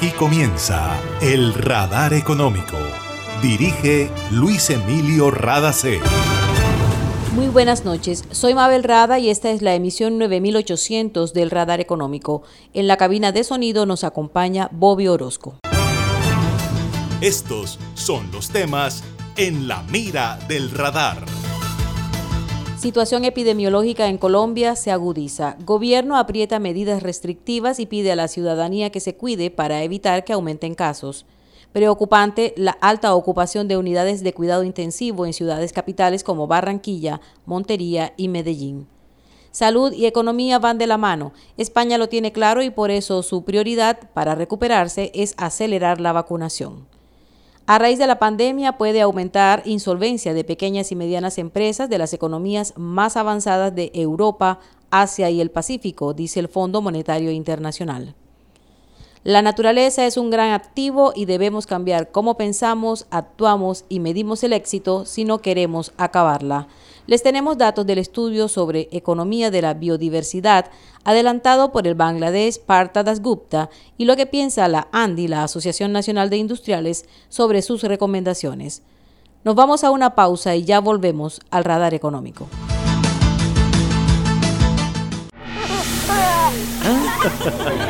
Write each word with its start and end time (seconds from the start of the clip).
Aquí 0.00 0.12
comienza 0.12 0.98
el 1.20 1.52
Radar 1.52 2.14
Económico. 2.14 2.78
Dirige 3.42 4.08
Luis 4.30 4.70
Emilio 4.70 5.30
Radacé. 5.30 6.00
Muy 7.34 7.48
buenas 7.48 7.84
noches, 7.84 8.24
soy 8.30 8.54
Mabel 8.54 8.82
Rada 8.82 9.18
y 9.18 9.28
esta 9.28 9.50
es 9.50 9.60
la 9.60 9.74
emisión 9.74 10.16
9800 10.16 11.34
del 11.34 11.50
Radar 11.50 11.80
Económico. 11.80 12.44
En 12.72 12.88
la 12.88 12.96
cabina 12.96 13.30
de 13.30 13.44
sonido 13.44 13.84
nos 13.84 14.02
acompaña 14.02 14.70
Bobby 14.72 15.06
Orozco. 15.06 15.58
Estos 17.20 17.78
son 17.92 18.32
los 18.32 18.48
temas 18.48 19.04
en 19.36 19.68
la 19.68 19.82
mira 19.82 20.38
del 20.48 20.70
radar. 20.70 21.18
Situación 22.80 23.26
epidemiológica 23.26 24.08
en 24.08 24.16
Colombia 24.16 24.74
se 24.74 24.90
agudiza. 24.90 25.54
Gobierno 25.66 26.16
aprieta 26.16 26.58
medidas 26.58 27.02
restrictivas 27.02 27.78
y 27.78 27.84
pide 27.84 28.10
a 28.10 28.16
la 28.16 28.26
ciudadanía 28.26 28.88
que 28.88 29.00
se 29.00 29.16
cuide 29.16 29.50
para 29.50 29.82
evitar 29.82 30.24
que 30.24 30.32
aumenten 30.32 30.74
casos. 30.74 31.26
Preocupante 31.74 32.54
la 32.56 32.70
alta 32.70 33.14
ocupación 33.14 33.68
de 33.68 33.76
unidades 33.76 34.22
de 34.22 34.32
cuidado 34.32 34.64
intensivo 34.64 35.26
en 35.26 35.34
ciudades 35.34 35.74
capitales 35.74 36.24
como 36.24 36.46
Barranquilla, 36.46 37.20
Montería 37.44 38.14
y 38.16 38.28
Medellín. 38.28 38.86
Salud 39.50 39.92
y 39.92 40.06
economía 40.06 40.58
van 40.58 40.78
de 40.78 40.86
la 40.86 40.96
mano. 40.96 41.34
España 41.58 41.98
lo 41.98 42.08
tiene 42.08 42.32
claro 42.32 42.62
y 42.62 42.70
por 42.70 42.90
eso 42.90 43.22
su 43.22 43.44
prioridad 43.44 44.08
para 44.14 44.34
recuperarse 44.34 45.10
es 45.12 45.34
acelerar 45.36 46.00
la 46.00 46.14
vacunación. 46.14 46.89
A 47.70 47.78
raíz 47.78 48.00
de 48.00 48.08
la 48.08 48.18
pandemia 48.18 48.78
puede 48.78 49.00
aumentar 49.00 49.62
insolvencia 49.64 50.34
de 50.34 50.42
pequeñas 50.42 50.90
y 50.90 50.96
medianas 50.96 51.38
empresas 51.38 51.88
de 51.88 51.98
las 51.98 52.12
economías 52.12 52.74
más 52.76 53.16
avanzadas 53.16 53.72
de 53.72 53.92
Europa, 53.94 54.58
Asia 54.90 55.30
y 55.30 55.40
el 55.40 55.52
Pacífico, 55.52 56.12
dice 56.12 56.40
el 56.40 56.48
Fondo 56.48 56.82
Monetario 56.82 57.30
Internacional. 57.30 58.16
La 59.22 59.40
naturaleza 59.40 60.04
es 60.04 60.16
un 60.16 60.30
gran 60.30 60.50
activo 60.50 61.12
y 61.14 61.26
debemos 61.26 61.68
cambiar 61.68 62.10
cómo 62.10 62.36
pensamos, 62.36 63.06
actuamos 63.12 63.84
y 63.88 64.00
medimos 64.00 64.42
el 64.42 64.52
éxito 64.52 65.06
si 65.06 65.24
no 65.24 65.38
queremos 65.38 65.92
acabarla. 65.96 66.66
Les 67.10 67.24
tenemos 67.24 67.58
datos 67.58 67.84
del 67.86 67.98
estudio 67.98 68.46
sobre 68.46 68.88
economía 68.92 69.50
de 69.50 69.60
la 69.62 69.74
biodiversidad 69.74 70.66
adelantado 71.02 71.72
por 71.72 71.88
el 71.88 71.96
Bangladesh 71.96 72.60
Partha 72.60 73.02
Gupta 73.14 73.68
y 73.98 74.04
lo 74.04 74.14
que 74.14 74.26
piensa 74.26 74.68
la 74.68 74.86
ANDI, 74.92 75.26
la 75.26 75.42
Asociación 75.42 75.90
Nacional 75.90 76.30
de 76.30 76.36
Industriales, 76.36 77.06
sobre 77.28 77.62
sus 77.62 77.82
recomendaciones. 77.82 78.82
Nos 79.42 79.56
vamos 79.56 79.82
a 79.82 79.90
una 79.90 80.14
pausa 80.14 80.54
y 80.54 80.62
ya 80.62 80.78
volvemos 80.78 81.40
al 81.50 81.64
radar 81.64 81.94
económico. 81.94 82.46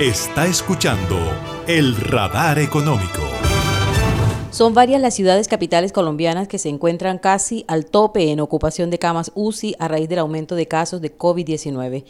Está 0.00 0.46
escuchando 0.46 1.18
el 1.68 1.94
radar 1.94 2.58
económico. 2.58 3.20
Son 4.50 4.72
varias 4.72 5.02
las 5.02 5.14
ciudades 5.14 5.48
capitales 5.48 5.92
colombianas 5.92 6.48
que 6.48 6.58
se 6.58 6.70
encuentran 6.70 7.18
casi 7.18 7.66
al 7.68 7.84
tope 7.84 8.32
en 8.32 8.40
ocupación 8.40 8.88
de 8.88 8.98
camas 8.98 9.30
UCI 9.34 9.76
a 9.78 9.88
raíz 9.88 10.08
del 10.08 10.20
aumento 10.20 10.54
de 10.54 10.66
casos 10.66 11.02
de 11.02 11.16
COVID-19. 11.16 12.04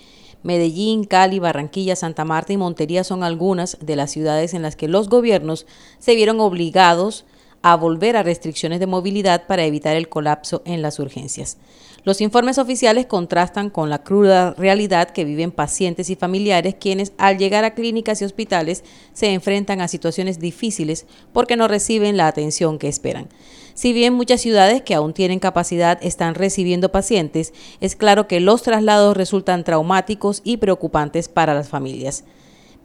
Medellín, 0.45 1.05
Cali, 1.05 1.41
Barranquilla, 1.41 1.97
Santa 1.97 2.25
Marta 2.25 2.53
y 2.53 2.57
Montería 2.57 3.03
son 3.03 3.25
algunas 3.25 3.77
de 3.81 3.97
las 3.97 4.13
ciudades 4.13 4.55
en 4.55 4.63
las 4.63 4.77
que 4.77 4.87
los 4.87 5.09
gobiernos 5.09 5.67
se 5.99 6.15
vieron 6.15 6.39
obligados 6.39 7.25
a 7.25 7.42
volver 7.77 8.17
a 8.17 8.23
restricciones 8.23 8.81
de 8.81 8.87
movilidad 8.87 9.47
para 9.47 9.65
evitar 9.65 9.97
el 9.97 10.09
colapso 10.09 10.63
en 10.65 10.83
las 10.83 10.99
urgencias. 10.99 11.59
Los 12.05 12.21
informes 12.21 12.59
oficiales 12.59 13.07
contrastan 13.07 13.71
con 13.71 13.89
la 13.89 14.03
cruda 14.03 14.55
realidad 14.59 15.11
que 15.11 15.25
viven 15.25 15.53
pacientes 15.53 16.11
y 16.11 16.17
familiares 16.17 16.75
quienes 16.75 17.13
al 17.17 17.39
llegar 17.39 17.65
a 17.65 17.75
clínicas 17.75 18.21
y 18.21 18.25
hospitales 18.25 18.83
se 19.13 19.33
enfrentan 19.33 19.81
a 19.81 19.87
situaciones 19.87 20.41
difíciles 20.41 21.07
porque 21.33 21.55
no 21.55 21.69
reciben 21.69 22.17
la 22.17 22.27
atención 22.27 22.81
que 22.81 22.89
esperan. 22.89 23.29
Si 23.75 23.93
bien 23.93 24.15
muchas 24.15 24.41
ciudades 24.41 24.83
que 24.83 24.97
aún 24.97 25.15
tienen 25.15 25.39
capacidad 25.39 25.99
están 26.03 26.35
recibiendo 26.35 26.91
pacientes, 26.91 27.55
es 27.81 27.95
claro 27.95 28.27
que 28.27 28.41
los 28.41 28.63
traslados 28.63 29.17
resultan 29.17 29.63
traumáticos 29.63 30.41
y 30.43 30.57
preocupantes 30.57 31.29
para 31.29 31.55
las 31.55 31.69
familias. 31.69 32.25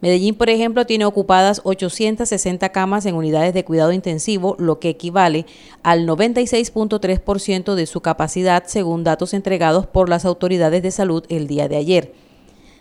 Medellín, 0.00 0.36
por 0.36 0.48
ejemplo, 0.48 0.86
tiene 0.86 1.04
ocupadas 1.04 1.60
860 1.64 2.68
camas 2.68 3.04
en 3.06 3.16
unidades 3.16 3.52
de 3.52 3.64
cuidado 3.64 3.90
intensivo, 3.92 4.54
lo 4.58 4.78
que 4.78 4.90
equivale 4.90 5.44
al 5.82 6.06
96.3% 6.06 7.74
de 7.74 7.86
su 7.86 8.00
capacidad 8.00 8.64
según 8.66 9.02
datos 9.02 9.34
entregados 9.34 9.86
por 9.86 10.08
las 10.08 10.24
autoridades 10.24 10.82
de 10.82 10.92
salud 10.92 11.24
el 11.28 11.48
día 11.48 11.68
de 11.68 11.76
ayer. 11.76 12.14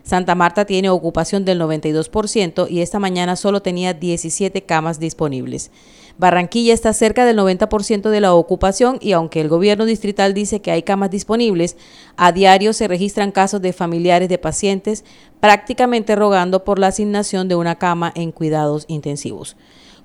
Santa 0.03 0.35
Marta 0.35 0.63
tiene 0.63 0.89
ocupación 0.89 1.43
del 1.43 1.59
92% 1.59 2.67
y 2.69 2.79
esta 2.79 2.97
mañana 2.97 3.35
solo 3.35 3.61
tenía 3.61 3.93
17 3.93 4.63
camas 4.63 4.99
disponibles. 4.99 5.69
Barranquilla 6.17 6.73
está 6.73 6.93
cerca 6.93 7.25
del 7.25 7.37
90% 7.37 8.09
de 8.09 8.21
la 8.21 8.33
ocupación 8.33 8.97
y 9.01 9.11
aunque 9.11 9.39
el 9.39 9.49
gobierno 9.49 9.85
distrital 9.85 10.33
dice 10.33 10.61
que 10.61 10.71
hay 10.71 10.81
camas 10.81 11.11
disponibles, 11.11 11.77
a 12.15 12.31
diario 12.31 12.73
se 12.73 12.87
registran 12.87 13.31
casos 13.31 13.61
de 13.61 13.71
familiares 13.71 14.27
de 14.27 14.39
pacientes 14.39 15.05
prácticamente 15.39 16.15
rogando 16.15 16.63
por 16.63 16.79
la 16.79 16.87
asignación 16.87 17.47
de 17.47 17.55
una 17.55 17.75
cama 17.75 18.11
en 18.15 18.31
cuidados 18.31 18.85
intensivos. 18.87 19.57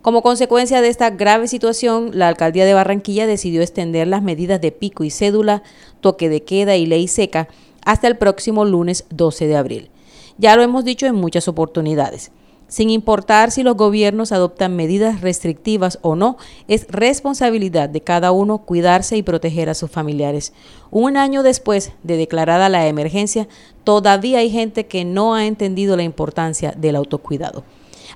Como 0.03 0.21
consecuencia 0.21 0.83
de 0.83 0.89
esta 0.89 1.09
grave 1.11 1.49
situación, 1.49 2.11
la 2.13 2.29
alcaldía 2.29 2.67
de 2.67 2.75
Barranquilla 2.75 3.27
decidió 3.27 3.63
extender 3.63 4.07
las 4.07 4.23
medidas 4.23 4.61
de 4.61 4.73
pico 4.73 5.05
y 5.05 5.11
cédula, 5.11 5.63
toque 6.01 6.29
de 6.29 6.43
queda 6.43 6.77
y 6.77 6.85
ley 6.85 7.09
seca 7.09 7.49
hasta 7.87 8.07
el 8.07 8.19
próximo 8.19 8.67
lunes 8.67 9.07
12 9.11 9.47
de 9.47 9.57
abril. 9.57 9.91
Ya 10.37 10.57
lo 10.57 10.63
hemos 10.63 10.85
dicho 10.85 11.07
en 11.07 11.15
muchas 11.15 11.49
oportunidades. 11.49 12.33
Sin 12.73 12.89
importar 12.89 13.51
si 13.51 13.63
los 13.63 13.77
gobiernos 13.77 14.33
adoptan 14.33 14.75
medidas 14.75 15.21
restrictivas 15.21 15.99
o 16.01 16.17
no, 16.17 16.39
es 16.69 16.87
responsabilidad 16.89 17.91
de 17.91 18.01
cada 18.01 18.33
uno 18.33 18.57
cuidarse 18.65 19.19
y 19.19 19.23
proteger 19.23 19.69
a 19.69 19.75
sus 19.75 19.91
familiares. 19.91 20.55
Un 20.91 21.19
año 21.19 21.43
después 21.43 21.93
de 22.03 22.17
declarada 22.17 22.71
la 22.71 22.87
emergencia, 22.87 23.47
todavía 23.85 24.39
hay 24.39 24.49
gente 24.49 24.87
que 24.87 25.05
no 25.05 25.35
ha 25.35 25.45
entendido 25.45 25.99
la 25.99 26.03
importancia 26.03 26.73
del 26.75 26.97
autocuidado. 26.97 27.63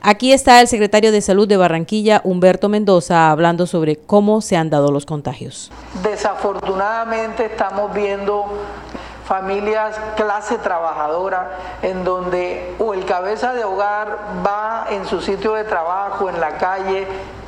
Aquí 0.00 0.32
está 0.32 0.62
el 0.62 0.68
secretario 0.68 1.12
de 1.12 1.20
Salud 1.20 1.46
de 1.46 1.58
Barranquilla, 1.58 2.22
Humberto 2.24 2.70
Mendoza, 2.70 3.30
hablando 3.30 3.66
sobre 3.66 3.96
cómo 3.96 4.40
se 4.40 4.56
han 4.56 4.70
dado 4.70 4.90
los 4.90 5.04
contagios. 5.04 5.70
Desafortunadamente 6.02 7.44
estamos 7.44 7.92
viendo 7.92 8.46
familias 9.26 9.98
clase 10.16 10.56
trabajadora 10.58 11.50
en 11.82 12.04
donde 12.04 12.76
o 12.78 12.94
el 12.94 13.04
cabeza 13.04 13.52
de 13.54 13.64
hogar 13.64 14.18
va 14.46 14.86
en 14.90 15.04
su 15.04 15.20
sitio 15.20 15.54
de 15.54 15.64
trabajo, 15.64 16.30
en 16.30 16.40
la 16.40 16.56
calle, 16.58 17.06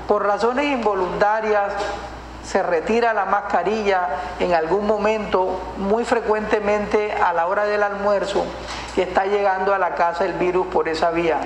por 0.09 0.27
razones 0.27 0.67
involuntarias, 0.67 1.73
se 2.43 2.63
retira 2.63 3.13
la 3.13 3.27
mascarilla 3.27 4.09
en 4.41 4.55
algún 4.55 4.87
momento, 4.87 5.61
muy 5.77 6.05
frecuentemente 6.05 7.13
a 7.13 7.33
la 7.33 7.47
hora 7.47 7.65
del 7.65 7.83
almuerzo, 7.83 8.45
y 8.97 9.03
está 9.03 9.27
llegando 9.27 9.75
a 9.75 9.79
la 9.79 9.95
casa 9.95 10.25
el 10.25 10.33
virus 10.33 10.67
por 10.69 10.89
esa 10.89 11.11
vía. 11.11 11.39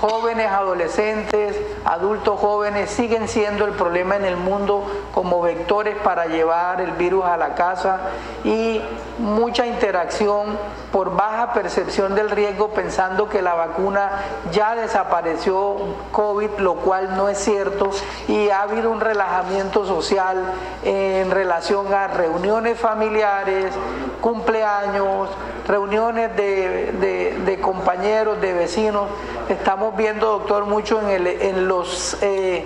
Jóvenes, 0.00 0.48
adolescentes, 0.48 1.56
adultos 1.84 2.38
jóvenes 2.38 2.90
siguen 2.90 3.28
siendo 3.28 3.64
el 3.64 3.72
problema 3.72 4.16
en 4.16 4.24
el 4.24 4.36
mundo 4.36 4.84
como 5.12 5.40
vectores 5.40 5.96
para 5.96 6.26
llevar 6.26 6.80
el 6.80 6.92
virus 6.92 7.24
a 7.24 7.36
la 7.36 7.54
casa 7.54 8.00
y 8.44 8.80
mucha 9.18 9.66
interacción 9.66 10.56
por 10.92 11.16
baja 11.16 11.52
percepción 11.52 12.14
del 12.14 12.30
riesgo 12.30 12.68
pensando 12.68 13.28
que 13.28 13.42
la 13.42 13.54
vacuna 13.54 14.10
ya 14.52 14.76
desapareció 14.76 15.76
COVID, 16.12 16.50
lo 16.58 16.76
cual 16.76 17.16
no 17.16 17.28
es 17.28 17.38
cierto 17.38 17.90
y 18.28 18.50
ha 18.50 18.62
habido 18.62 18.90
un 18.90 19.00
relajamiento 19.00 19.84
social 19.84 20.52
en 20.84 21.30
relación 21.30 21.92
a 21.92 22.06
reuniones 22.08 22.78
familiares, 22.78 23.72
cumpleaños, 24.20 25.28
reuniones 25.66 26.34
de, 26.34 27.57
compañeros, 27.68 28.40
de 28.40 28.54
vecinos. 28.54 29.10
Estamos 29.50 29.94
viendo, 29.94 30.26
doctor, 30.38 30.64
mucho 30.64 31.00
en, 31.02 31.10
el, 31.10 31.26
en 31.26 31.68
los... 31.68 32.16
Eh, 32.22 32.64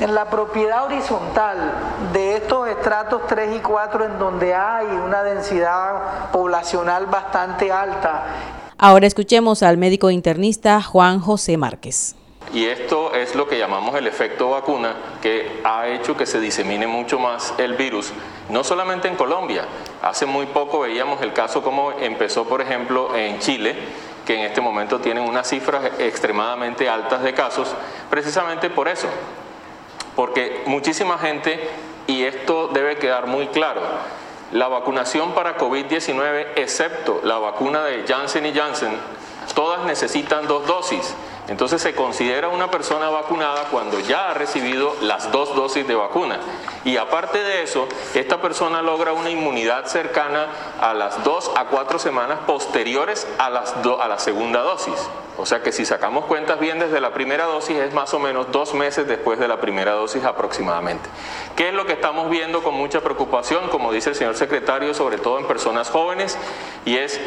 en 0.00 0.14
la 0.14 0.30
propiedad 0.30 0.84
horizontal 0.84 1.58
de 2.14 2.36
estos 2.36 2.66
estratos 2.68 3.22
3 3.28 3.56
y 3.56 3.60
4 3.60 4.06
en 4.06 4.18
donde 4.18 4.54
hay 4.54 4.86
una 4.86 5.22
densidad 5.22 6.30
poblacional 6.30 7.06
bastante 7.06 7.70
alta. 7.70 8.24
Ahora 8.78 9.06
escuchemos 9.06 9.62
al 9.62 9.76
médico 9.76 10.08
internista 10.08 10.80
Juan 10.80 11.20
José 11.20 11.58
Márquez. 11.58 12.16
Y 12.54 12.66
esto 12.66 13.14
es 13.14 13.34
lo 13.34 13.46
que 13.48 13.58
llamamos 13.58 13.94
el 13.96 14.06
efecto 14.06 14.50
vacuna, 14.50 14.94
que 15.20 15.60
ha 15.64 15.88
hecho 15.88 16.16
que 16.16 16.26
se 16.26 16.40
disemine 16.40 16.86
mucho 16.86 17.18
más 17.18 17.54
el 17.58 17.74
virus, 17.74 18.12
no 18.48 18.64
solamente 18.64 19.08
en 19.08 19.16
Colombia. 19.16 19.64
Hace 20.02 20.26
muy 20.26 20.46
poco 20.46 20.80
veíamos 20.80 21.22
el 21.22 21.32
caso 21.32 21.62
como 21.62 21.92
empezó, 21.92 22.44
por 22.44 22.60
ejemplo, 22.60 23.14
en 23.14 23.38
Chile, 23.38 23.76
que 24.26 24.34
en 24.34 24.40
este 24.40 24.60
momento 24.60 25.00
tienen 25.00 25.28
unas 25.28 25.48
cifras 25.48 25.84
extremadamente 25.98 26.88
altas 26.88 27.22
de 27.22 27.34
casos, 27.34 27.74
precisamente 28.10 28.70
por 28.70 28.88
eso, 28.88 29.08
porque 30.14 30.62
muchísima 30.66 31.18
gente, 31.18 31.68
y 32.06 32.24
esto 32.24 32.68
debe 32.68 32.96
quedar 32.96 33.26
muy 33.26 33.48
claro, 33.48 33.80
la 34.52 34.68
vacunación 34.68 35.32
para 35.32 35.56
COVID-19, 35.56 36.48
excepto 36.56 37.20
la 37.24 37.38
vacuna 37.38 37.84
de 37.84 38.04
Janssen 38.06 38.46
y 38.46 38.52
Janssen, 38.52 38.92
todas 39.54 39.84
necesitan 39.84 40.46
dos 40.46 40.66
dosis. 40.66 41.14
Entonces 41.52 41.82
se 41.82 41.94
considera 41.94 42.48
una 42.48 42.70
persona 42.70 43.10
vacunada 43.10 43.64
cuando 43.70 44.00
ya 44.00 44.30
ha 44.30 44.34
recibido 44.34 44.96
las 45.02 45.30
dos 45.32 45.54
dosis 45.54 45.86
de 45.86 45.94
vacuna. 45.94 46.40
Y 46.82 46.96
aparte 46.96 47.42
de 47.42 47.62
eso, 47.62 47.88
esta 48.14 48.40
persona 48.40 48.80
logra 48.80 49.12
una 49.12 49.28
inmunidad 49.28 49.84
cercana 49.84 50.46
a 50.80 50.94
las 50.94 51.22
dos 51.24 51.50
a 51.54 51.66
cuatro 51.66 51.98
semanas 51.98 52.38
posteriores 52.46 53.28
a, 53.36 53.50
la 53.50 54.18
segunda 54.18 54.62
dosis. 54.62 54.94
O 55.36 55.44
sea 55.44 55.62
que 55.62 55.72
si 55.72 55.84
sacamos 55.84 56.24
cuentas 56.24 56.58
bien 56.58 56.78
desde 56.78 57.02
la 57.02 57.12
primera 57.12 57.44
dosis 57.44 57.76
es 57.76 57.92
más 57.92 58.14
o 58.14 58.18
menos 58.18 58.50
dos 58.50 58.72
meses 58.72 59.06
después 59.06 59.38
de 59.38 59.46
la 59.46 59.60
primera 59.60 59.92
dosis 59.92 60.24
aproximadamente. 60.24 61.06
¿Qué 61.54 61.68
es 61.68 61.74
lo 61.74 61.84
que 61.84 61.92
estamos 61.92 62.30
viendo 62.30 62.62
con 62.62 62.72
mucha 62.72 63.02
preocupación, 63.02 63.68
como 63.68 63.92
dice 63.92 64.08
el 64.08 64.16
señor 64.16 64.36
secretario, 64.36 64.94
sobre 64.94 65.18
todo 65.18 65.38
en 65.38 65.46
personas 65.46 65.90
jóvenes? 65.90 66.38
Y 66.86 66.96
es... 66.96 67.20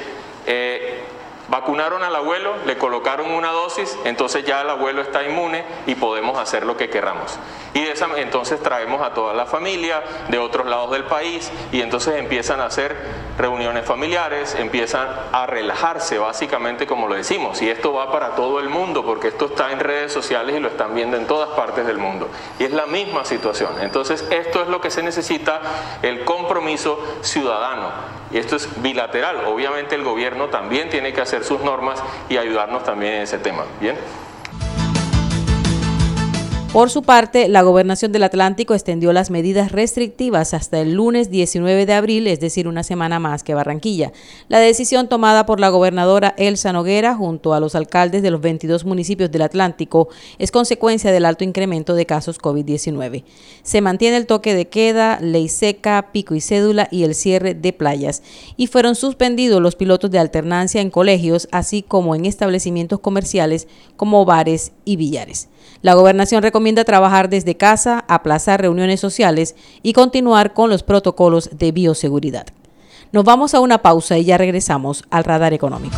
Eh, 0.48 1.04
Vacunaron 1.47 2.03
al 2.03 2.15
abuelo, 2.15 2.56
le 2.65 2.77
colocaron 2.77 3.31
una 3.31 3.51
dosis, 3.51 3.97
entonces 4.03 4.45
ya 4.45 4.62
el 4.62 4.69
abuelo 4.69 5.01
está 5.01 5.24
inmune 5.24 5.63
y 5.86 5.95
podemos 5.95 6.39
hacer 6.39 6.65
lo 6.65 6.75
que 6.75 6.89
queramos. 6.89 7.38
Y 7.74 7.83
de 7.83 7.92
esa, 7.92 8.07
entonces 8.15 8.62
traemos 8.62 9.01
a 9.01 9.13
toda 9.13 9.33
la 9.33 9.45
familia 9.45 10.01
de 10.30 10.39
otros 10.39 10.65
lados 10.65 10.92
del 10.92 11.03
país 11.03 11.51
y 11.71 11.81
entonces 11.81 12.15
empiezan 12.15 12.62
a 12.62 12.65
hacer 12.65 12.95
reuniones 13.38 13.86
familiares, 13.86 14.56
empiezan 14.56 15.08
a 15.32 15.46
relajarse 15.46 16.18
básicamente 16.18 16.88
como 16.88 17.08
lo 17.08 17.16
decimos. 17.16 17.62
Y 17.62 17.70
esto 17.70 17.94
va 17.94 18.12
para 18.12 18.36
todo 18.36 18.60
el 18.60 18.70
mundo 18.70 19.06
porque 19.06 19.30
esto 19.30 19.46
está 19.46 19.72
en 19.72 19.80
redes 19.80 20.12
sociales 20.12 20.56
y 20.56 20.60
lo 20.60 20.70
están 20.70 20.96
viendo 20.96 21.18
en 21.18 21.28
todas 21.28 21.50
partes 21.50 21.86
del 21.86 21.98
mundo. 21.98 22.30
Y 22.60 22.64
es 22.64 22.72
la 22.72 22.86
misma 22.86 23.26
situación. 23.26 23.72
Entonces 23.82 24.26
esto 24.32 24.62
es 24.62 24.68
lo 24.68 24.82
que 24.82 24.90
se 24.90 25.04
necesita, 25.04 25.62
el 26.02 26.24
compromiso 26.24 27.00
ciudadano 27.22 27.92
y 28.32 28.38
esto 28.38 28.56
es 28.56 28.82
bilateral. 28.82 29.46
Obviamente 29.46 29.96
el 29.96 30.04
gobierno 30.04 30.48
también 30.48 30.90
tiene 30.90 31.14
que 31.14 31.22
hacer 31.22 31.44
sus 31.44 31.62
normas 31.62 32.02
y 32.30 32.38
ayudarnos 32.38 32.84
también 32.84 33.14
en 33.14 33.22
ese 33.22 33.38
tema. 33.38 33.64
Bien. 33.80 33.98
Por 36.75 36.89
su 36.89 37.04
parte, 37.04 37.48
la 37.48 37.62
Gobernación 37.62 38.12
del 38.12 38.24
Atlántico 38.24 38.74
extendió 38.74 39.13
las 39.13 39.31
medidas 39.31 39.72
restrictivas 39.72 40.54
hasta 40.54 40.81
el 40.81 40.95
lunes 40.95 41.30
19 41.30 41.86
de 41.86 41.94
abril, 41.94 42.27
es 42.27 42.42
decir, 42.42 42.68
una 42.68 42.83
semana 42.83 43.18
más 43.18 43.45
que 43.45 43.54
Barranquilla. 43.54 44.12
La 44.50 44.60
decisión 44.60 45.07
tomada 45.07 45.45
por 45.45 45.62
la 45.62 45.69
gobernadora 45.69 46.36
Elsa 46.38 46.74
Noguera 46.74 47.16
junto 47.16 47.54
a 47.54 47.62
los 47.62 47.75
alcaldes 47.75 48.24
de 48.24 48.30
los 48.30 48.42
22 48.42 48.83
municipios 48.83 49.31
del 49.31 49.44
Atlántico 49.44 50.10
es 50.38 50.51
consecuencia 50.51 51.13
del 51.13 51.24
alto 51.24 51.45
incremento 51.45 51.95
de 51.95 52.06
casos 52.06 52.42
COVID-19. 52.42 53.24
Se 53.63 53.80
mantiene 53.80 54.18
el 54.18 54.25
toque 54.25 54.54
de 54.54 54.68
queda, 54.68 55.18
ley 55.21 55.48
seca, 55.48 56.10
pico 56.12 56.36
y 56.36 56.42
cédula 56.42 56.89
y 56.92 57.06
el 57.06 57.16
cierre 57.16 57.54
de 57.54 57.71
playas. 57.71 58.21
Y 58.57 58.68
fueron 58.68 58.95
suspendidos 58.95 59.62
los 59.62 59.78
pilotos 59.78 60.12
de 60.12 60.19
alternancia 60.19 60.81
en 60.81 60.89
colegios, 60.92 61.48
así 61.54 61.83
como 61.83 62.16
en 62.16 62.25
establecimientos 62.25 63.00
comerciales 63.00 63.69
como 63.95 64.25
bares 64.25 64.74
y 64.83 64.98
billares. 64.98 65.48
La 65.82 65.94
gobernación 65.94 66.42
recomienda 66.44 66.84
trabajar 66.84 67.30
desde 67.30 67.58
casa, 67.58 68.06
aplazar 68.08 68.62
reuniones 68.62 69.00
sociales 69.00 69.56
y 69.84 69.94
continuar 69.94 70.54
con 70.54 70.70
los 70.70 70.84
protocolos 70.84 71.50
de 71.54 71.72
bioseguridad. 71.72 72.48
Nos 73.12 73.24
vamos 73.24 73.54
a 73.54 73.60
una 73.60 73.82
pausa 73.82 74.18
y 74.18 74.26
ya 74.26 74.38
regresamos 74.38 75.04
al 75.10 75.24
radar 75.24 75.54
económico. 75.54 75.98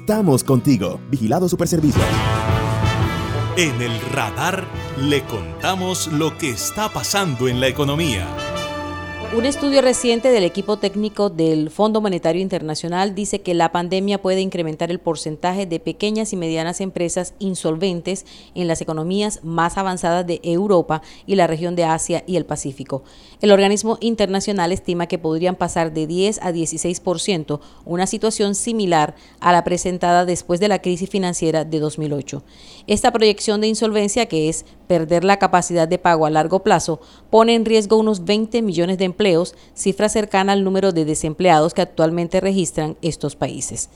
Estamos 0.00 0.42
contigo. 0.42 0.98
Vigilado 1.10 1.46
Superservicio. 1.46 2.02
En 3.56 3.82
el 3.82 4.00
radar 4.12 4.66
le 4.98 5.22
contamos 5.24 6.08
lo 6.08 6.36
que 6.38 6.50
está 6.50 6.88
pasando 6.88 7.48
en 7.48 7.60
la 7.60 7.68
economía. 7.68 8.26
Un 9.32 9.46
estudio 9.46 9.80
reciente 9.80 10.32
del 10.32 10.42
equipo 10.42 10.78
técnico 10.78 11.30
del 11.30 11.70
Fondo 11.70 12.00
Monetario 12.00 12.42
Internacional 12.42 13.14
dice 13.14 13.42
que 13.42 13.54
la 13.54 13.70
pandemia 13.70 14.20
puede 14.20 14.40
incrementar 14.40 14.90
el 14.90 14.98
porcentaje 14.98 15.66
de 15.66 15.78
pequeñas 15.78 16.32
y 16.32 16.36
medianas 16.36 16.80
empresas 16.80 17.34
insolventes 17.38 18.26
en 18.56 18.66
las 18.66 18.80
economías 18.80 19.38
más 19.44 19.78
avanzadas 19.78 20.26
de 20.26 20.40
Europa 20.42 21.02
y 21.28 21.36
la 21.36 21.46
región 21.46 21.76
de 21.76 21.84
Asia 21.84 22.24
y 22.26 22.34
el 22.34 22.44
Pacífico. 22.44 23.04
El 23.40 23.52
organismo 23.52 23.98
internacional 24.00 24.72
estima 24.72 25.06
que 25.06 25.18
podrían 25.18 25.54
pasar 25.54 25.92
de 25.92 26.08
10 26.08 26.40
a 26.42 26.50
16%, 26.50 27.60
una 27.84 28.08
situación 28.08 28.56
similar 28.56 29.14
a 29.38 29.52
la 29.52 29.62
presentada 29.62 30.24
después 30.24 30.58
de 30.58 30.66
la 30.66 30.82
crisis 30.82 31.08
financiera 31.08 31.64
de 31.64 31.78
2008. 31.78 32.42
Esta 32.88 33.12
proyección 33.12 33.60
de 33.60 33.68
insolvencia, 33.68 34.26
que 34.26 34.48
es 34.48 34.66
perder 34.88 35.22
la 35.22 35.38
capacidad 35.38 35.86
de 35.86 35.98
pago 35.98 36.26
a 36.26 36.30
largo 36.30 36.64
plazo, 36.64 37.00
pone 37.30 37.54
en 37.54 37.64
riesgo 37.64 37.96
unos 37.96 38.24
20 38.24 38.60
millones 38.62 38.98
de 38.98 39.04
cifra 39.74 40.08
cercana 40.08 40.52
al 40.52 40.64
número 40.64 40.92
de 40.92 41.04
desempleados 41.04 41.74
que 41.74 41.82
actualmente 41.82 42.40
registran 42.40 42.96
estos 43.02 43.36
países. 43.36 43.88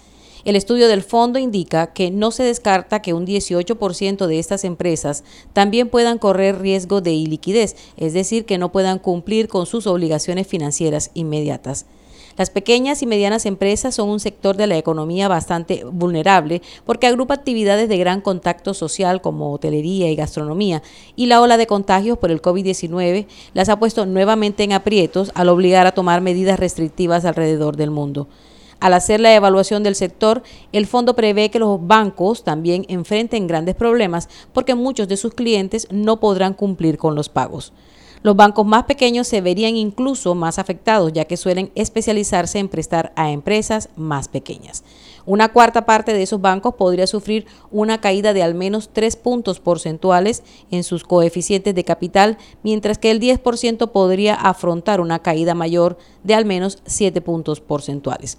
El 0.45 0.57
estudio 0.57 0.89
del 0.89 1.03
fondo 1.03 1.39
indica 1.39 1.95
que 1.95 2.11
no 2.11 2.31
se 2.31 2.43
descarta 2.43 3.01
que 3.01 3.15
un 3.15 3.27
18% 3.27 4.27
de 4.27 4.39
estas 4.39 4.65
empresas 4.65 5.25
también 5.55 5.89
puedan 5.89 6.19
correr 6.19 6.61
riesgo 6.61 7.01
de 7.01 7.13
iliquidez, 7.13 7.77
es 7.97 8.13
decir, 8.13 8.45
que 8.45 8.59
no 8.59 8.71
puedan 8.71 8.99
cumplir 8.99 9.49
con 9.49 9.65
sus 9.65 9.87
obligaciones 9.87 10.47
financieras 10.47 11.11
inmediatas. 11.15 11.87
Las 12.37 12.51
pequeñas 12.51 13.03
y 13.03 13.07
medianas 13.07 13.47
empresas 13.47 13.95
son 13.95 14.09
un 14.09 14.19
sector 14.19 14.57
de 14.57 14.67
la 14.67 14.77
economía 14.77 15.29
bastante 15.29 15.85
vulnerable 15.85 16.63
porque 16.85 17.07
agrupa 17.07 17.35
actividades 17.35 17.89
de 17.89 17.97
gran 17.97 18.21
contacto 18.21 18.75
social 18.75 19.21
como 19.21 19.53
hotelería 19.53 20.11
y 20.11 20.17
gastronomía 20.17 20.83
y 21.15 21.27
la 21.27 21.41
ola 21.41 21.57
de 21.57 21.67
contagios 21.67 22.19
por 22.19 22.31
el 22.31 22.43
COVID-19 22.43 23.27
las 23.55 23.69
ha 23.69 23.79
puesto 23.79 24.05
nuevamente 24.07 24.65
en 24.65 24.73
aprietos 24.73 25.31
al 25.35 25.49
obligar 25.49 25.87
a 25.87 25.93
tomar 25.93 26.21
medidas 26.21 26.59
restrictivas 26.59 27.25
alrededor 27.25 27.77
del 27.77 27.91
mundo. 27.91 28.27
Al 28.81 28.95
hacer 28.95 29.21
la 29.21 29.35
evaluación 29.35 29.83
del 29.83 29.95
sector, 29.95 30.43
el 30.73 30.87
fondo 30.87 31.15
prevé 31.15 31.51
que 31.51 31.59
los 31.59 31.87
bancos 31.87 32.45
también 32.45 32.85
enfrenten 32.89 33.47
grandes 33.47 33.77
problemas 33.77 34.29
porque 34.53 34.75
muchos 34.75 35.09
de 35.09 35.17
sus 35.17 35.33
clientes 35.33 35.87
no 35.91 36.21
podrán 36.21 36.55
cumplir 36.55 36.99
con 36.99 37.15
los 37.15 37.29
pagos. 37.29 37.73
Los 38.25 38.37
bancos 38.37 38.65
más 38.65 38.85
pequeños 38.85 39.29
se 39.29 39.43
verían 39.43 39.77
incluso 39.77 40.35
más 40.35 40.59
afectados, 40.59 41.13
ya 41.13 41.27
que 41.27 41.37
suelen 41.37 41.71
especializarse 41.75 42.59
en 42.59 42.71
prestar 42.71 43.13
a 43.17 43.31
empresas 43.31 43.91
más 43.97 44.29
pequeñas. 44.29 44.83
Una 45.27 45.53
cuarta 45.53 45.85
parte 45.85 46.15
de 46.15 46.23
esos 46.23 46.41
bancos 46.41 46.75
podría 46.77 47.07
sufrir 47.07 47.45
una 47.71 48.01
caída 48.01 48.33
de 48.33 48.43
al 48.43 48.55
menos 48.55 48.89
tres 48.91 49.17
puntos 49.17 49.61
porcentuales 49.61 50.43
en 50.71 50.85
sus 50.85 51.05
coeficientes 51.05 51.75
de 51.75 51.85
capital, 51.85 52.39
mientras 52.63 52.97
que 52.97 53.11
el 53.11 53.21
10% 53.21 53.91
podría 53.91 54.35
afrontar 54.37 55.03
una 55.03 55.19
caída 55.19 55.55
mayor 55.55 55.99
de 56.23 56.33
al 56.33 56.47
menos 56.47 56.79
siete 56.87 57.21
puntos 57.21 57.61
porcentuales. 57.61 58.39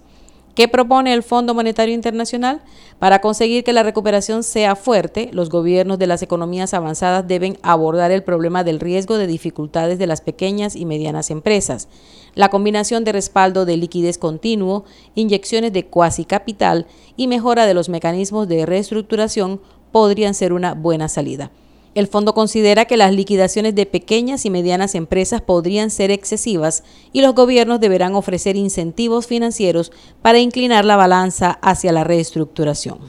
¿Qué 0.56 0.70
propone 0.70 1.14
el 1.14 1.22
Fondo 1.22 1.54
Monetario 1.54 1.94
Internacional? 1.94 2.62
Para 2.98 3.20
conseguir 3.20 3.66
que 3.66 3.74
la 3.74 3.84
recuperación 3.84 4.42
sea 4.42 4.78
fuerte, 4.78 5.30
los 5.34 5.50
gobiernos 5.50 6.00
de 6.00 6.08
las 6.08 6.22
economías 6.22 6.74
avanzadas 6.74 7.28
deben 7.28 7.58
abordar 7.62 8.12
el 8.12 8.24
problema 8.24 8.64
del 8.64 8.80
riesgo 8.80 9.18
de 9.18 9.28
dificultades 9.28 10.00
de 10.00 10.08
las 10.08 10.22
pequeñas 10.22 10.78
y 10.78 10.86
medianas 10.86 11.30
empresas. 11.30 11.90
La 12.36 12.48
combinación 12.48 13.04
de 13.04 13.12
respaldo 13.12 13.66
de 13.66 13.76
liquidez 13.76 14.18
continuo, 14.18 14.86
inyecciones 15.14 15.74
de 15.74 15.88
cuasi 15.88 16.24
capital 16.24 16.88
y 17.18 17.28
mejora 17.28 17.66
de 17.66 17.74
los 17.74 17.90
mecanismos 17.90 18.48
de 18.48 18.66
reestructuración 18.66 19.60
podrían 19.92 20.34
ser 20.34 20.54
una 20.54 20.74
buena 20.74 21.10
salida. 21.10 21.52
El 21.96 22.08
fondo 22.08 22.34
considera 22.34 22.84
que 22.84 22.98
las 22.98 23.14
liquidaciones 23.14 23.74
de 23.74 23.86
pequeñas 23.86 24.46
y 24.46 24.50
medianas 24.50 24.96
empresas 24.96 25.40
podrían 25.40 25.90
ser 25.90 26.12
excesivas 26.12 26.84
y 27.14 27.22
los 27.22 27.34
gobiernos 27.34 27.80
deberán 27.80 28.16
ofrecer 28.16 28.58
incentivos 28.58 29.28
financieros 29.28 29.94
para 30.22 30.40
inclinar 30.40 30.84
la 30.84 30.98
balanza 30.98 31.52
hacia 31.62 31.94
la 31.94 32.04
reestructuración. 32.04 33.00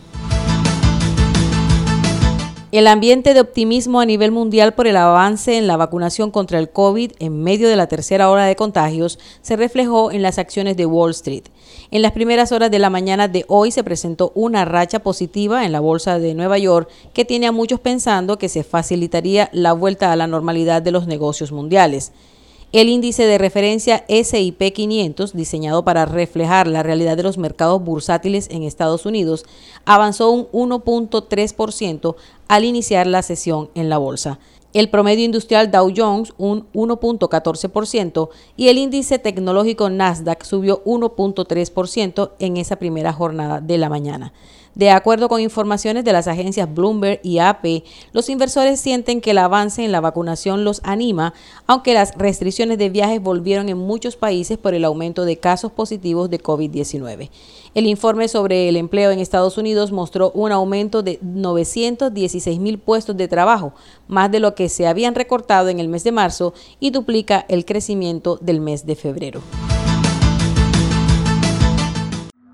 El 2.76 2.88
ambiente 2.88 3.32
de 3.32 3.40
optimismo 3.40 4.00
a 4.00 4.04
nivel 4.04 4.32
mundial 4.32 4.74
por 4.74 4.86
el 4.86 4.98
avance 4.98 5.56
en 5.56 5.66
la 5.66 5.78
vacunación 5.78 6.30
contra 6.30 6.58
el 6.58 6.68
COVID 6.68 7.12
en 7.20 7.42
medio 7.42 7.70
de 7.70 7.76
la 7.76 7.86
tercera 7.86 8.28
hora 8.28 8.44
de 8.44 8.54
contagios 8.54 9.18
se 9.40 9.56
reflejó 9.56 10.12
en 10.12 10.20
las 10.20 10.38
acciones 10.38 10.76
de 10.76 10.84
Wall 10.84 11.12
Street. 11.12 11.44
En 11.90 12.02
las 12.02 12.12
primeras 12.12 12.52
horas 12.52 12.70
de 12.70 12.78
la 12.78 12.90
mañana 12.90 13.28
de 13.28 13.46
hoy 13.48 13.70
se 13.70 13.82
presentó 13.82 14.30
una 14.34 14.66
racha 14.66 14.98
positiva 14.98 15.64
en 15.64 15.72
la 15.72 15.80
bolsa 15.80 16.18
de 16.18 16.34
Nueva 16.34 16.58
York 16.58 16.90
que 17.14 17.24
tiene 17.24 17.46
a 17.46 17.52
muchos 17.52 17.80
pensando 17.80 18.36
que 18.36 18.50
se 18.50 18.62
facilitaría 18.62 19.48
la 19.54 19.72
vuelta 19.72 20.12
a 20.12 20.16
la 20.16 20.26
normalidad 20.26 20.82
de 20.82 20.92
los 20.92 21.06
negocios 21.06 21.52
mundiales. 21.52 22.12
El 22.76 22.90
índice 22.90 23.24
de 23.24 23.38
referencia 23.38 24.04
SIP 24.06 24.60
500, 24.74 25.32
diseñado 25.32 25.82
para 25.82 26.04
reflejar 26.04 26.66
la 26.66 26.82
realidad 26.82 27.16
de 27.16 27.22
los 27.22 27.38
mercados 27.38 27.82
bursátiles 27.82 28.48
en 28.50 28.64
Estados 28.64 29.06
Unidos, 29.06 29.46
avanzó 29.86 30.30
un 30.30 30.46
1.3% 30.52 32.16
al 32.48 32.64
iniciar 32.64 33.06
la 33.06 33.22
sesión 33.22 33.70
en 33.74 33.88
la 33.88 33.96
bolsa. 33.96 34.38
El 34.74 34.90
promedio 34.90 35.24
industrial 35.24 35.70
Dow 35.70 35.90
Jones 35.96 36.34
un 36.36 36.70
1.14% 36.74 38.28
y 38.58 38.68
el 38.68 38.76
índice 38.76 39.18
tecnológico 39.18 39.88
Nasdaq 39.88 40.44
subió 40.44 40.84
1.3% 40.84 42.32
en 42.38 42.58
esa 42.58 42.76
primera 42.76 43.14
jornada 43.14 43.62
de 43.62 43.78
la 43.78 43.88
mañana. 43.88 44.34
De 44.76 44.90
acuerdo 44.90 45.30
con 45.30 45.40
informaciones 45.40 46.04
de 46.04 46.12
las 46.12 46.28
agencias 46.28 46.72
Bloomberg 46.72 47.18
y 47.22 47.38
AP, 47.38 47.82
los 48.12 48.28
inversores 48.28 48.78
sienten 48.78 49.22
que 49.22 49.30
el 49.30 49.38
avance 49.38 49.82
en 49.82 49.90
la 49.90 50.02
vacunación 50.02 50.64
los 50.64 50.82
anima, 50.84 51.32
aunque 51.66 51.94
las 51.94 52.14
restricciones 52.14 52.76
de 52.76 52.90
viajes 52.90 53.22
volvieron 53.22 53.70
en 53.70 53.78
muchos 53.78 54.16
países 54.16 54.58
por 54.58 54.74
el 54.74 54.84
aumento 54.84 55.24
de 55.24 55.38
casos 55.38 55.72
positivos 55.72 56.28
de 56.28 56.42
COVID-19. 56.42 57.30
El 57.72 57.86
informe 57.86 58.28
sobre 58.28 58.68
el 58.68 58.76
empleo 58.76 59.10
en 59.12 59.18
Estados 59.18 59.56
Unidos 59.56 59.92
mostró 59.92 60.30
un 60.32 60.52
aumento 60.52 61.02
de 61.02 61.20
916 61.22 62.60
mil 62.60 62.78
puestos 62.78 63.16
de 63.16 63.28
trabajo, 63.28 63.72
más 64.08 64.30
de 64.30 64.40
lo 64.40 64.54
que 64.54 64.68
se 64.68 64.86
habían 64.86 65.14
recortado 65.14 65.70
en 65.70 65.80
el 65.80 65.88
mes 65.88 66.04
de 66.04 66.12
marzo 66.12 66.52
y 66.80 66.90
duplica 66.90 67.46
el 67.48 67.64
crecimiento 67.64 68.38
del 68.42 68.60
mes 68.60 68.84
de 68.84 68.94
febrero. 68.94 69.40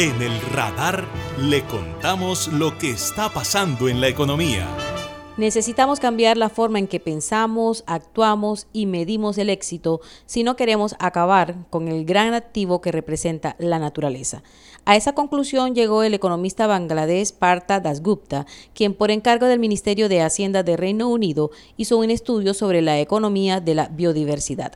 En 0.00 0.22
el 0.22 0.40
radar 0.54 1.04
le 1.38 1.62
contamos 1.64 2.48
lo 2.48 2.78
que 2.78 2.88
está 2.88 3.28
pasando 3.28 3.86
en 3.86 4.00
la 4.00 4.08
economía. 4.08 4.66
Necesitamos 5.36 6.00
cambiar 6.00 6.38
la 6.38 6.48
forma 6.48 6.78
en 6.78 6.86
que 6.86 7.00
pensamos, 7.00 7.84
actuamos 7.86 8.66
y 8.72 8.86
medimos 8.86 9.36
el 9.36 9.50
éxito 9.50 10.00
si 10.24 10.42
no 10.42 10.56
queremos 10.56 10.96
acabar 11.00 11.66
con 11.68 11.86
el 11.88 12.06
gran 12.06 12.32
activo 12.32 12.80
que 12.80 12.92
representa 12.92 13.56
la 13.58 13.78
naturaleza. 13.78 14.42
A 14.86 14.96
esa 14.96 15.12
conclusión 15.12 15.74
llegó 15.74 16.02
el 16.02 16.14
economista 16.14 16.66
bangladés 16.66 17.32
Partha 17.32 17.78
Dasgupta, 17.78 18.46
quien 18.72 18.94
por 18.94 19.10
encargo 19.10 19.44
del 19.48 19.58
Ministerio 19.58 20.08
de 20.08 20.22
Hacienda 20.22 20.62
de 20.62 20.78
Reino 20.78 21.10
Unido 21.10 21.50
hizo 21.76 21.98
un 21.98 22.10
estudio 22.10 22.54
sobre 22.54 22.80
la 22.80 22.98
economía 23.00 23.60
de 23.60 23.74
la 23.74 23.88
biodiversidad. 23.88 24.72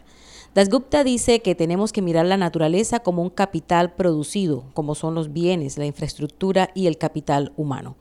Dasgupta 0.55 1.03
dice 1.03 1.41
que 1.41 1.57
tenemos 1.57 1.93
que 1.93 2.01
mirar 2.01 2.27
la 2.27 2.37
naturaleza 2.37 3.01
como 3.01 3.23
un 3.23 3.31
capital 3.31 3.95
producido, 3.95 4.63
como 4.73 4.95
son 4.95 5.17
los 5.17 5.33
bienes, 5.33 5.79
la 5.79 5.85
infraestructura 5.85 6.71
y 6.75 6.87
el 6.87 6.97
capital 6.97 7.53
humano. 7.57 7.97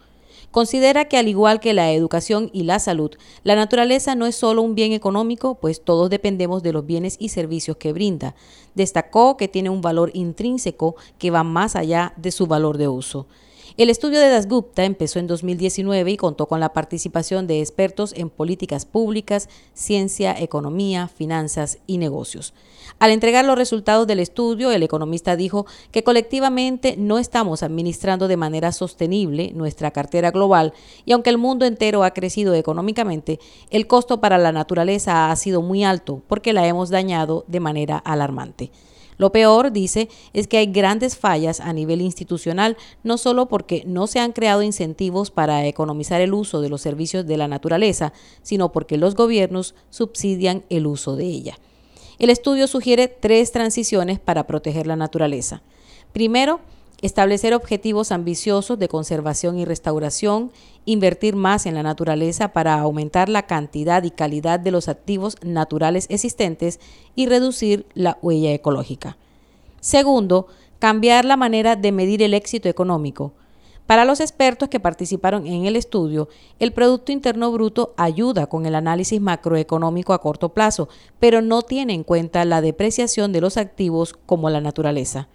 Considera 0.51 1.05
que 1.05 1.17
al 1.17 1.27
igual 1.27 1.59
que 1.59 1.73
la 1.73 1.91
educación 1.93 2.51
y 2.53 2.61
la 2.61 2.77
salud, 2.77 3.09
la 3.41 3.55
naturaleza 3.55 4.13
no 4.13 4.27
es 4.27 4.35
solo 4.35 4.61
un 4.61 4.75
bien 4.75 4.91
económico, 4.91 5.55
pues 5.55 5.83
todos 5.83 6.11
dependemos 6.11 6.61
de 6.61 6.73
los 6.73 6.85
bienes 6.85 7.15
y 7.19 7.29
servicios 7.29 7.77
que 7.77 7.91
brinda. 7.91 8.35
Destacó 8.75 9.35
que 9.35 9.47
tiene 9.47 9.71
un 9.71 9.81
valor 9.81 10.11
intrínseco 10.13 10.95
que 11.17 11.31
va 11.31 11.43
más 11.43 11.75
allá 11.75 12.13
de 12.17 12.29
su 12.29 12.45
valor 12.45 12.77
de 12.77 12.87
uso. 12.87 13.25
El 13.75 13.89
estudio 13.89 14.19
de 14.19 14.29
Dasgupta 14.29 14.83
empezó 14.83 15.17
en 15.17 15.25
2019 15.25 16.11
y 16.11 16.17
contó 16.17 16.45
con 16.45 16.59
la 16.59 16.73
participación 16.73 17.47
de 17.47 17.59
expertos 17.59 18.13
en 18.15 18.29
políticas 18.29 18.85
públicas, 18.85 19.49
ciencia, 19.73 20.35
economía, 20.37 21.07
finanzas 21.07 21.79
y 21.87 21.97
negocios. 21.97 22.53
Al 22.99 23.09
entregar 23.09 23.45
los 23.45 23.57
resultados 23.57 24.05
del 24.05 24.19
estudio, 24.19 24.69
el 24.69 24.83
economista 24.83 25.35
dijo 25.35 25.65
que 25.91 26.03
colectivamente 26.03 26.97
no 26.99 27.17
estamos 27.17 27.63
administrando 27.63 28.27
de 28.27 28.37
manera 28.37 28.71
sostenible 28.71 29.51
nuestra 29.55 29.89
cartera 29.89 30.29
global 30.29 30.73
y 31.03 31.13
aunque 31.13 31.31
el 31.31 31.39
mundo 31.39 31.65
entero 31.65 32.03
ha 32.03 32.11
crecido 32.11 32.53
económicamente, 32.53 33.39
el 33.71 33.87
costo 33.87 34.21
para 34.21 34.37
la 34.37 34.51
naturaleza 34.51 35.31
ha 35.31 35.35
sido 35.35 35.63
muy 35.63 35.83
alto 35.83 36.21
porque 36.27 36.53
la 36.53 36.67
hemos 36.67 36.91
dañado 36.91 37.43
de 37.47 37.59
manera 37.59 37.97
alarmante. 37.97 38.69
Lo 39.17 39.31
peor, 39.31 39.71
dice, 39.71 40.09
es 40.33 40.47
que 40.47 40.57
hay 40.57 40.67
grandes 40.67 41.17
fallas 41.17 41.59
a 41.59 41.73
nivel 41.73 42.01
institucional, 42.01 42.77
no 43.03 43.17
solo 43.17 43.47
porque 43.47 43.83
no 43.85 44.07
se 44.07 44.19
han 44.19 44.31
creado 44.31 44.61
incentivos 44.61 45.31
para 45.31 45.65
economizar 45.65 46.21
el 46.21 46.33
uso 46.33 46.61
de 46.61 46.69
los 46.69 46.81
servicios 46.81 47.25
de 47.25 47.37
la 47.37 47.47
naturaleza, 47.47 48.13
sino 48.41 48.71
porque 48.71 48.97
los 48.97 49.15
gobiernos 49.15 49.75
subsidian 49.89 50.63
el 50.69 50.87
uso 50.87 51.15
de 51.15 51.25
ella. 51.25 51.57
El 52.19 52.29
estudio 52.29 52.67
sugiere 52.67 53.07
tres 53.07 53.51
transiciones 53.51 54.19
para 54.19 54.47
proteger 54.47 54.87
la 54.87 54.95
naturaleza. 54.95 55.61
Primero, 56.13 56.59
establecer 57.03 57.53
objetivos 57.53 58.13
ambiciosos 58.13 58.79
de 58.79 58.87
conservación 58.87 59.59
y 59.59 59.65
restauración, 59.65 60.53
invertir 60.85 61.35
más 61.35 61.65
en 61.65 61.75
la 61.75 61.83
naturaleza 61.83 62.53
para 62.53 62.79
aumentar 62.79 63.27
la 63.27 63.45
cantidad 63.45 64.03
y 64.03 64.11
calidad 64.11 64.57
de 64.61 64.71
los 64.71 64.87
activos 64.87 65.35
naturales 65.43 66.07
existentes 66.09 66.79
y 67.13 67.25
reducir 67.27 67.85
la 67.93 68.17
huella 68.21 68.53
ecológica. 68.53 69.17
Segundo, 69.81 70.47
cambiar 70.79 71.25
la 71.25 71.35
manera 71.35 71.75
de 71.75 71.91
medir 71.91 72.23
el 72.23 72.33
éxito 72.33 72.69
económico. 72.69 73.33
Para 73.85 74.05
los 74.05 74.21
expertos 74.21 74.69
que 74.69 74.79
participaron 74.79 75.45
en 75.45 75.65
el 75.65 75.75
estudio, 75.75 76.29
el 76.59 76.71
Producto 76.71 77.11
Interno 77.11 77.51
Bruto 77.51 77.93
ayuda 77.97 78.47
con 78.47 78.65
el 78.65 78.75
análisis 78.75 79.19
macroeconómico 79.19 80.13
a 80.13 80.21
corto 80.21 80.53
plazo, 80.53 80.87
pero 81.19 81.41
no 81.41 81.63
tiene 81.63 81.93
en 81.93 82.05
cuenta 82.05 82.45
la 82.45 82.61
depreciación 82.61 83.33
de 83.33 83.41
los 83.41 83.57
activos 83.57 84.15
como 84.25 84.49
la 84.49 84.61
naturaleza. 84.61 85.27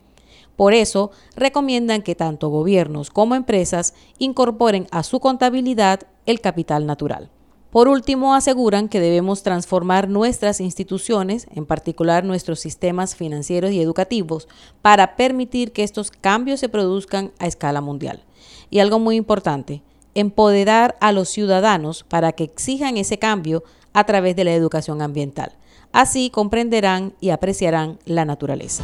Por 0.58 0.74
eso, 0.74 1.12
recomiendan 1.36 2.02
que 2.02 2.16
tanto 2.16 2.48
gobiernos 2.48 3.10
como 3.10 3.36
empresas 3.36 3.94
incorporen 4.18 4.88
a 4.90 5.04
su 5.04 5.20
contabilidad 5.20 6.00
el 6.26 6.40
capital 6.40 6.84
natural. 6.84 7.30
Por 7.70 7.86
último, 7.86 8.34
aseguran 8.34 8.88
que 8.88 8.98
debemos 8.98 9.44
transformar 9.44 10.08
nuestras 10.08 10.60
instituciones, 10.60 11.46
en 11.54 11.64
particular 11.64 12.24
nuestros 12.24 12.58
sistemas 12.58 13.14
financieros 13.14 13.70
y 13.70 13.80
educativos, 13.80 14.48
para 14.82 15.14
permitir 15.14 15.70
que 15.70 15.84
estos 15.84 16.10
cambios 16.10 16.58
se 16.58 16.68
produzcan 16.68 17.30
a 17.38 17.46
escala 17.46 17.80
mundial. 17.80 18.24
Y 18.68 18.80
algo 18.80 18.98
muy 18.98 19.14
importante, 19.14 19.84
empoderar 20.16 20.96
a 21.00 21.12
los 21.12 21.28
ciudadanos 21.28 22.02
para 22.02 22.32
que 22.32 22.42
exijan 22.42 22.96
ese 22.96 23.20
cambio 23.20 23.62
a 23.92 24.02
través 24.06 24.34
de 24.34 24.42
la 24.42 24.54
educación 24.54 25.02
ambiental. 25.02 25.52
Así 25.92 26.30
comprenderán 26.30 27.14
y 27.20 27.30
apreciarán 27.30 28.00
la 28.06 28.24
naturaleza. 28.24 28.82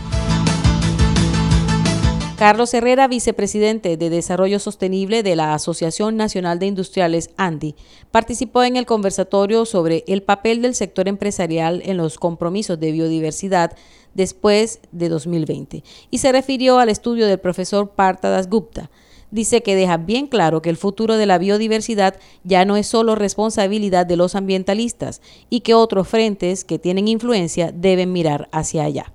Carlos 2.36 2.74
Herrera, 2.74 3.06
vicepresidente 3.06 3.96
de 3.96 4.10
Desarrollo 4.10 4.58
Sostenible 4.58 5.22
de 5.22 5.36
la 5.36 5.54
Asociación 5.54 6.16
Nacional 6.16 6.58
de 6.58 6.66
Industriales 6.66 7.30
ANDI, 7.36 7.76
participó 8.10 8.64
en 8.64 8.74
el 8.74 8.86
conversatorio 8.86 9.64
sobre 9.64 10.02
el 10.08 10.24
papel 10.24 10.60
del 10.60 10.74
sector 10.74 11.06
empresarial 11.06 11.80
en 11.84 11.96
los 11.96 12.18
compromisos 12.18 12.80
de 12.80 12.90
biodiversidad 12.90 13.76
después 14.14 14.80
de 14.90 15.10
2020 15.10 15.84
y 16.10 16.18
se 16.18 16.32
refirió 16.32 16.80
al 16.80 16.88
estudio 16.88 17.28
del 17.28 17.38
profesor 17.38 17.90
Partadas 17.90 18.50
Gupta. 18.50 18.90
Dice 19.30 19.62
que 19.62 19.76
deja 19.76 19.96
bien 19.96 20.26
claro 20.26 20.60
que 20.60 20.70
el 20.70 20.76
futuro 20.76 21.16
de 21.16 21.26
la 21.26 21.38
biodiversidad 21.38 22.16
ya 22.42 22.64
no 22.64 22.76
es 22.76 22.88
solo 22.88 23.14
responsabilidad 23.14 24.06
de 24.06 24.16
los 24.16 24.34
ambientalistas 24.34 25.22
y 25.50 25.60
que 25.60 25.74
otros 25.74 26.08
frentes 26.08 26.64
que 26.64 26.80
tienen 26.80 27.06
influencia 27.06 27.70
deben 27.72 28.12
mirar 28.12 28.48
hacia 28.50 28.82
allá. 28.82 29.12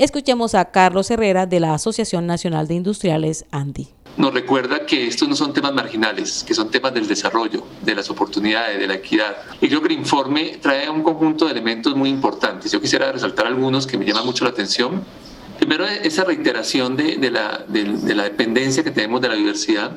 Escuchemos 0.00 0.54
a 0.54 0.64
Carlos 0.64 1.10
Herrera 1.10 1.44
de 1.44 1.60
la 1.60 1.74
Asociación 1.74 2.26
Nacional 2.26 2.66
de 2.66 2.72
Industriales 2.72 3.44
ANDI. 3.50 3.88
Nos 4.16 4.32
recuerda 4.32 4.86
que 4.86 5.06
estos 5.06 5.28
no 5.28 5.36
son 5.36 5.52
temas 5.52 5.74
marginales, 5.74 6.42
que 6.42 6.54
son 6.54 6.70
temas 6.70 6.94
del 6.94 7.06
desarrollo, 7.06 7.62
de 7.82 7.94
las 7.94 8.08
oportunidades, 8.08 8.80
de 8.80 8.86
la 8.86 8.94
equidad. 8.94 9.36
Y 9.60 9.68
creo 9.68 9.82
que 9.82 9.88
el 9.88 9.98
informe 9.98 10.56
trae 10.62 10.88
un 10.88 11.02
conjunto 11.02 11.44
de 11.44 11.50
elementos 11.50 11.94
muy 11.94 12.08
importantes. 12.08 12.72
Yo 12.72 12.80
quisiera 12.80 13.12
resaltar 13.12 13.46
algunos 13.46 13.86
que 13.86 13.98
me 13.98 14.06
llaman 14.06 14.24
mucho 14.24 14.44
la 14.44 14.52
atención. 14.52 15.04
Primero, 15.58 15.84
esa 15.86 16.24
reiteración 16.24 16.96
de, 16.96 17.30
la, 17.30 17.62
de 17.68 18.14
la 18.14 18.22
dependencia 18.22 18.82
que 18.82 18.92
tenemos 18.92 19.20
de 19.20 19.28
la 19.28 19.34
diversidad 19.34 19.92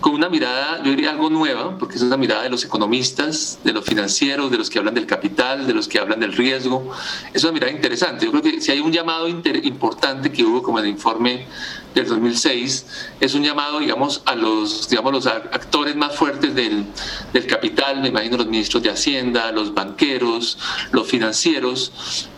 con 0.00 0.14
una 0.14 0.28
mirada, 0.28 0.82
yo 0.82 0.90
diría 0.90 1.10
algo 1.10 1.30
nueva, 1.30 1.76
porque 1.78 1.96
es 1.96 2.02
una 2.02 2.16
mirada 2.16 2.42
de 2.42 2.50
los 2.50 2.64
economistas, 2.64 3.58
de 3.64 3.72
los 3.72 3.84
financieros, 3.84 4.50
de 4.50 4.58
los 4.58 4.70
que 4.70 4.78
hablan 4.78 4.94
del 4.94 5.06
capital, 5.06 5.66
de 5.66 5.74
los 5.74 5.88
que 5.88 5.98
hablan 5.98 6.20
del 6.20 6.32
riesgo. 6.32 6.90
Es 7.32 7.42
una 7.44 7.52
mirada 7.52 7.72
interesante. 7.72 8.24
Yo 8.24 8.30
creo 8.30 8.42
que 8.42 8.60
si 8.60 8.72
hay 8.72 8.80
un 8.80 8.92
llamado 8.92 9.28
importante 9.28 10.30
que 10.30 10.44
hubo 10.44 10.62
como 10.62 10.78
el 10.78 10.86
informe 10.86 11.46
del 11.94 12.06
2006, 12.06 12.86
es 13.20 13.34
un 13.34 13.42
llamado, 13.42 13.80
digamos, 13.80 14.22
a 14.26 14.34
los, 14.34 14.88
digamos, 14.88 15.12
los 15.12 15.26
actores 15.26 15.96
más 15.96 16.14
fuertes 16.16 16.54
del, 16.54 16.84
del 17.32 17.46
capital, 17.46 18.00
me 18.00 18.08
imagino 18.08 18.36
los 18.36 18.46
ministros 18.46 18.82
de 18.82 18.90
Hacienda, 18.90 19.50
los 19.52 19.74
banqueros, 19.74 20.58
los 20.92 21.08
financieros, 21.08 21.92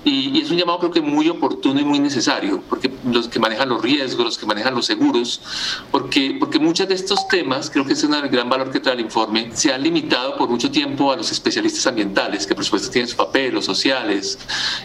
y, 0.05 0.31
y, 0.31 0.41
es 0.41 0.51
un 0.51 0.57
llamado 0.57 0.79
creo 0.79 0.91
que 0.93 1.03
muy 1.03 1.29
oportuno 1.29 1.81
y 1.81 1.85
muy 1.85 1.99
necesario, 1.99 2.63
porque 2.69 2.91
los 3.05 3.29
que 3.29 3.39
manejan 3.39 3.69
los 3.69 3.83
riesgos, 3.83 4.25
los 4.25 4.39
que 4.39 4.47
manejan 4.47 4.75
los 4.75 4.87
seguros, 4.87 5.43
porque, 5.91 6.37
porque 6.39 6.59
muchos 6.59 6.89
de 6.89 6.95
estos 6.95 7.29
temas, 7.29 7.50
creo 7.73 7.85
que 7.85 7.95
es 7.95 8.05
un 8.05 8.13
gran 8.31 8.49
valor 8.49 8.71
que 8.71 8.81
trae 8.81 8.95
el 8.95 9.01
informe, 9.01 9.51
se 9.55 9.73
han 9.73 9.83
limitado 9.83 10.37
por 10.37 10.49
mucho 10.49 10.71
tiempo 10.71 11.13
a 11.13 11.17
los 11.17 11.31
especialistas 11.33 11.87
ambientales, 11.87 12.47
que 12.47 12.55
por 12.55 12.65
supuesto 12.65 12.91
tienen 12.91 13.09
su 13.09 13.17
papel, 13.17 13.55
los 13.55 13.65
sociales, 13.65 14.39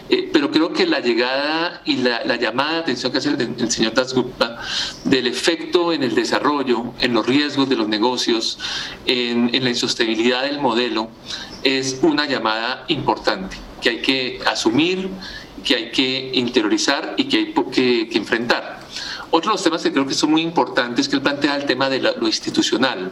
eh, 0.08 0.28
pero 0.32 0.50
creo 0.50 0.72
que 0.72 0.86
la 0.86 1.00
llegada 1.00 1.80
y 1.84 1.96
la, 1.96 2.24
la 2.24 2.36
llamada 2.36 2.74
de 2.74 2.78
atención 2.80 3.12
que 3.12 3.18
hace 3.18 3.30
el, 3.30 3.40
el 3.40 3.70
señor 3.70 3.94
Dasgupta 3.94 4.60
del 5.04 5.26
efecto 5.26 5.92
en 5.92 6.02
el 6.02 6.14
desarrollo, 6.14 6.92
en 7.00 7.14
los 7.14 7.26
riesgos 7.26 7.68
de 7.68 7.76
los 7.76 7.88
negocios, 7.88 8.58
en, 9.06 9.54
en 9.54 9.62
la 9.62 9.70
insostenibilidad 9.70 10.42
del 10.42 10.60
modelo, 10.60 11.08
es 11.62 11.98
una 12.02 12.26
llamada 12.26 12.84
importante 12.88 13.56
que 13.80 13.90
hay 13.90 14.02
que 14.02 14.40
asumir, 14.46 15.08
que 15.64 15.76
hay 15.76 15.90
que 15.90 16.30
interiorizar 16.34 17.14
y 17.16 17.24
que 17.24 17.36
hay 17.38 17.54
que, 17.72 18.08
que 18.08 18.18
enfrentar. 18.18 18.85
Otro 19.36 19.50
de 19.50 19.56
los 19.56 19.62
temas 19.62 19.82
que 19.82 19.92
creo 19.92 20.06
que 20.06 20.14
son 20.14 20.30
muy 20.30 20.40
importantes 20.40 21.00
es 21.00 21.08
que 21.10 21.16
él 21.16 21.20
plantea 21.20 21.56
el 21.56 21.66
tema 21.66 21.90
de 21.90 21.98
lo 22.00 22.26
institucional. 22.26 23.10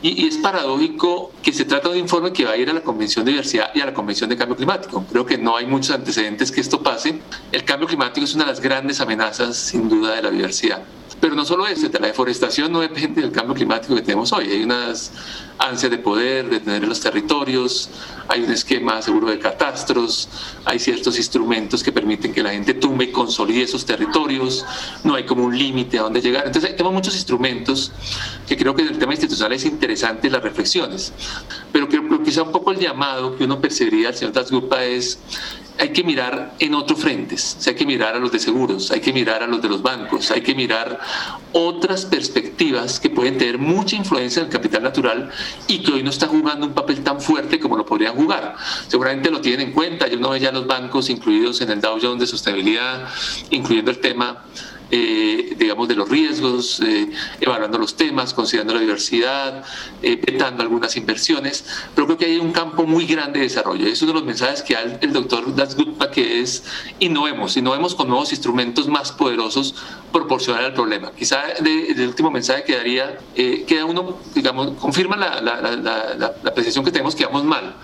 Y, 0.00 0.22
y, 0.22 0.28
es 0.28 0.36
paradójico 0.36 1.32
que 1.42 1.52
se 1.52 1.64
trata 1.64 1.88
de 1.88 1.94
un 1.94 2.00
informe 2.02 2.32
que 2.32 2.44
va 2.44 2.52
a 2.52 2.56
ir 2.56 2.70
a 2.70 2.72
la 2.72 2.82
Convención 2.82 3.24
de 3.24 3.32
Diversidad 3.32 3.72
y 3.74 3.80
a 3.80 3.86
la 3.86 3.92
Convención 3.92 4.30
de 4.30 4.36
Cambio 4.36 4.54
Climático. 4.54 5.04
Creo 5.10 5.26
que 5.26 5.38
no 5.38 5.56
hay 5.56 5.66
muchos 5.66 5.90
antecedentes 5.90 6.52
que 6.52 6.60
esto 6.60 6.84
pase. 6.84 7.20
El 7.50 7.64
cambio 7.64 7.88
climático 7.88 8.24
es 8.24 8.32
una 8.36 8.44
de 8.44 8.50
las 8.52 8.60
grandes 8.60 9.00
amenazas, 9.00 9.56
sin 9.56 9.88
duda, 9.88 10.14
de 10.14 10.22
la 10.22 10.30
diversidad. 10.30 10.84
Pero 11.20 11.34
no 11.34 11.44
solo 11.44 11.66
eso, 11.66 11.88
la 11.98 12.08
deforestación 12.08 12.72
no 12.72 12.80
depende 12.80 13.22
del 13.22 13.32
cambio 13.32 13.54
climático 13.54 13.94
que 13.94 14.02
tenemos 14.02 14.32
hoy. 14.32 14.50
Hay 14.50 14.62
unas 14.62 15.12
ansias 15.58 15.90
de 15.90 15.98
poder, 15.98 16.50
de 16.50 16.60
tener 16.60 16.86
los 16.86 17.00
territorios, 17.00 17.88
hay 18.28 18.42
un 18.42 18.50
esquema 18.50 19.00
seguro 19.00 19.28
de 19.28 19.38
catastros, 19.38 20.28
hay 20.64 20.78
ciertos 20.78 21.16
instrumentos 21.16 21.82
que 21.82 21.92
permiten 21.92 22.34
que 22.34 22.42
la 22.42 22.50
gente 22.50 22.74
tumbe 22.74 23.06
y 23.06 23.12
consolide 23.12 23.62
esos 23.62 23.86
territorios, 23.86 24.64
no 25.04 25.14
hay 25.14 25.24
como 25.24 25.44
un 25.44 25.56
límite 25.56 25.98
a 25.98 26.02
dónde 26.02 26.20
llegar. 26.20 26.46
Entonces, 26.46 26.72
tenemos 26.72 26.92
muchos 26.92 27.14
instrumentos 27.14 27.92
que 28.46 28.56
creo 28.56 28.74
que 28.74 28.82
en 28.82 28.88
el 28.88 28.98
tema 28.98 29.12
institucional 29.12 29.52
es 29.52 29.64
interesante 29.64 30.28
las 30.28 30.42
reflexiones. 30.42 31.12
Pero 31.72 31.88
creo 31.88 32.08
que 32.08 32.22
quizá 32.24 32.42
un 32.42 32.52
poco 32.52 32.72
el 32.72 32.78
llamado 32.78 33.36
que 33.36 33.44
uno 33.44 33.60
percibiría 33.60 34.08
al 34.08 34.14
señor 34.14 34.34
Dasgupa 34.34 34.84
es 34.84 35.18
hay 35.78 35.90
que 35.90 36.04
mirar 36.04 36.54
en 36.58 36.74
otros 36.74 37.00
frentes, 37.00 37.66
hay 37.66 37.74
que 37.74 37.86
mirar 37.86 38.14
a 38.14 38.18
los 38.18 38.32
de 38.32 38.38
seguros, 38.38 38.90
hay 38.90 39.00
que 39.00 39.12
mirar 39.12 39.42
a 39.42 39.46
los 39.46 39.60
de 39.60 39.68
los 39.68 39.82
bancos, 39.82 40.30
hay 40.30 40.40
que 40.40 40.54
mirar 40.54 40.98
otras 41.52 42.04
perspectivas 42.06 43.00
que 43.00 43.10
pueden 43.10 43.38
tener 43.38 43.58
mucha 43.58 43.96
influencia 43.96 44.40
en 44.40 44.46
el 44.46 44.52
capital 44.52 44.82
natural 44.82 45.30
y 45.66 45.82
que 45.82 45.92
hoy 45.92 46.02
no 46.02 46.10
están 46.10 46.30
jugando 46.30 46.66
un 46.66 46.72
papel 46.72 47.02
tan 47.02 47.20
fuerte 47.20 47.60
como 47.60 47.76
lo 47.76 47.84
podrían 47.84 48.14
jugar. 48.14 48.56
Seguramente 48.88 49.30
lo 49.30 49.40
tienen 49.40 49.68
en 49.68 49.72
cuenta, 49.72 50.06
yo 50.08 50.18
no 50.18 50.30
veo 50.30 50.38
ya 50.38 50.52
los 50.52 50.66
bancos 50.66 51.10
incluidos 51.10 51.60
en 51.60 51.70
el 51.70 51.80
Dow 51.80 51.98
Jones 52.00 52.20
de 52.20 52.26
sostenibilidad, 52.26 53.08
incluyendo 53.50 53.90
el 53.90 53.98
tema 53.98 54.44
eh, 54.88 55.56
digamos, 55.58 55.88
de 55.88 55.96
los 55.96 56.08
riesgos, 56.08 56.80
eh, 56.80 57.10
evaluando 57.40 57.76
los 57.76 57.96
temas, 57.96 58.32
considerando 58.32 58.74
la 58.74 58.80
diversidad, 58.80 59.64
eh, 60.00 60.14
vetando 60.24 60.62
algunas 60.62 60.96
inversiones, 60.96 61.64
pero 61.94 62.06
creo 62.06 62.18
que 62.18 62.26
hay 62.26 62.38
un 62.38 62.52
campo 62.52 62.84
muy 62.84 63.04
grande 63.04 63.40
de 63.40 63.46
desarrollo. 63.46 63.84
Es 63.86 64.00
uno 64.02 64.12
de 64.12 64.18
los 64.20 64.24
mensajes 64.24 64.62
que 64.62 64.74
da 64.74 64.82
el, 65.00 65.12
doctor 65.12 65.54
Dasgupta, 65.56 66.10
que 66.10 66.40
es 66.40 66.62
innovemos, 67.00 67.56
innovemos 67.56 67.96
con 67.96 68.08
nuevos 68.08 68.30
instrumentos 68.30 68.86
más 68.86 69.10
poderosos 69.10 69.74
proporcional 70.12 70.66
al 70.66 70.74
problema. 70.74 71.10
Quizá 71.12 71.42
el 71.50 72.06
último 72.06 72.30
mensaje 72.30 72.62
que 72.62 72.76
daría, 72.76 73.18
queda 73.34 73.84
uno, 73.86 74.18
digamos, 74.34 74.70
confirma 74.78 75.16
la, 75.16 75.40
la, 75.40 75.60
la, 75.60 76.14
la, 76.14 76.26
apreciación 76.46 76.84
que 76.84 76.92
tenemos 76.92 77.16
que 77.16 77.26
vamos 77.26 77.44
mal, 77.44 77.74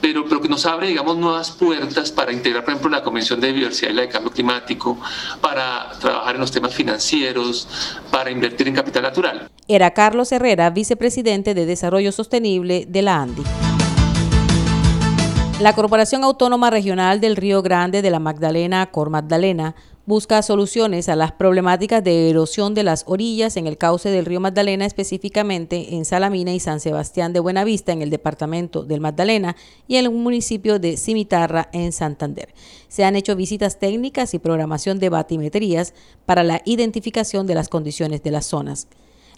pero, 0.00 0.24
pero 0.28 0.40
que 0.40 0.48
nos 0.48 0.66
abre, 0.66 0.88
digamos, 0.88 1.16
nuevas 1.16 1.50
puertas 1.50 2.10
para 2.10 2.32
integrar, 2.32 2.64
por 2.64 2.72
ejemplo, 2.72 2.90
la 2.90 3.02
Convención 3.02 3.40
de 3.40 3.52
Biodiversidad 3.52 3.90
y 3.90 3.94
la 3.94 4.02
de 4.02 4.08
Cambio 4.08 4.32
Climático, 4.32 4.98
para 5.40 5.90
trabajar 6.00 6.34
en 6.34 6.40
los 6.40 6.50
temas 6.50 6.74
financieros, 6.74 7.68
para 8.10 8.30
invertir 8.30 8.68
en 8.68 8.74
capital 8.74 9.02
natural. 9.02 9.50
Era 9.68 9.92
Carlos 9.92 10.32
Herrera, 10.32 10.70
vicepresidente 10.70 11.54
de 11.54 11.66
Desarrollo 11.66 12.12
Sostenible 12.12 12.86
de 12.88 13.02
la 13.02 13.22
ANDI. 13.22 13.42
La 15.60 15.74
Corporación 15.74 16.24
Autónoma 16.24 16.70
Regional 16.70 17.20
del 17.20 17.36
Río 17.36 17.60
Grande 17.60 18.00
de 18.00 18.10
la 18.10 18.18
Magdalena, 18.18 18.86
Cor 18.86 19.10
Magdalena, 19.10 19.74
busca 20.06 20.42
soluciones 20.42 21.08
a 21.08 21.16
las 21.16 21.32
problemáticas 21.32 22.02
de 22.02 22.30
erosión 22.30 22.74
de 22.74 22.82
las 22.82 23.04
orillas 23.06 23.56
en 23.56 23.66
el 23.66 23.78
cauce 23.78 24.10
del 24.10 24.24
río 24.24 24.40
Magdalena, 24.40 24.86
específicamente 24.86 25.94
en 25.94 26.04
Salamina 26.04 26.52
y 26.52 26.60
San 26.60 26.80
Sebastián 26.80 27.32
de 27.32 27.40
Buenavista, 27.40 27.92
en 27.92 28.02
el 28.02 28.10
departamento 28.10 28.82
del 28.82 29.00
Magdalena, 29.00 29.56
y 29.86 29.96
en 29.96 30.06
el 30.06 30.10
municipio 30.12 30.78
de 30.78 30.96
Cimitarra, 30.96 31.68
en 31.72 31.92
Santander. 31.92 32.52
Se 32.88 33.04
han 33.04 33.16
hecho 33.16 33.36
visitas 33.36 33.78
técnicas 33.78 34.34
y 34.34 34.38
programación 34.38 34.98
de 34.98 35.10
batimetrías 35.10 35.94
para 36.26 36.42
la 36.42 36.60
identificación 36.64 37.46
de 37.46 37.54
las 37.54 37.68
condiciones 37.68 38.22
de 38.22 38.30
las 38.30 38.46
zonas. 38.46 38.88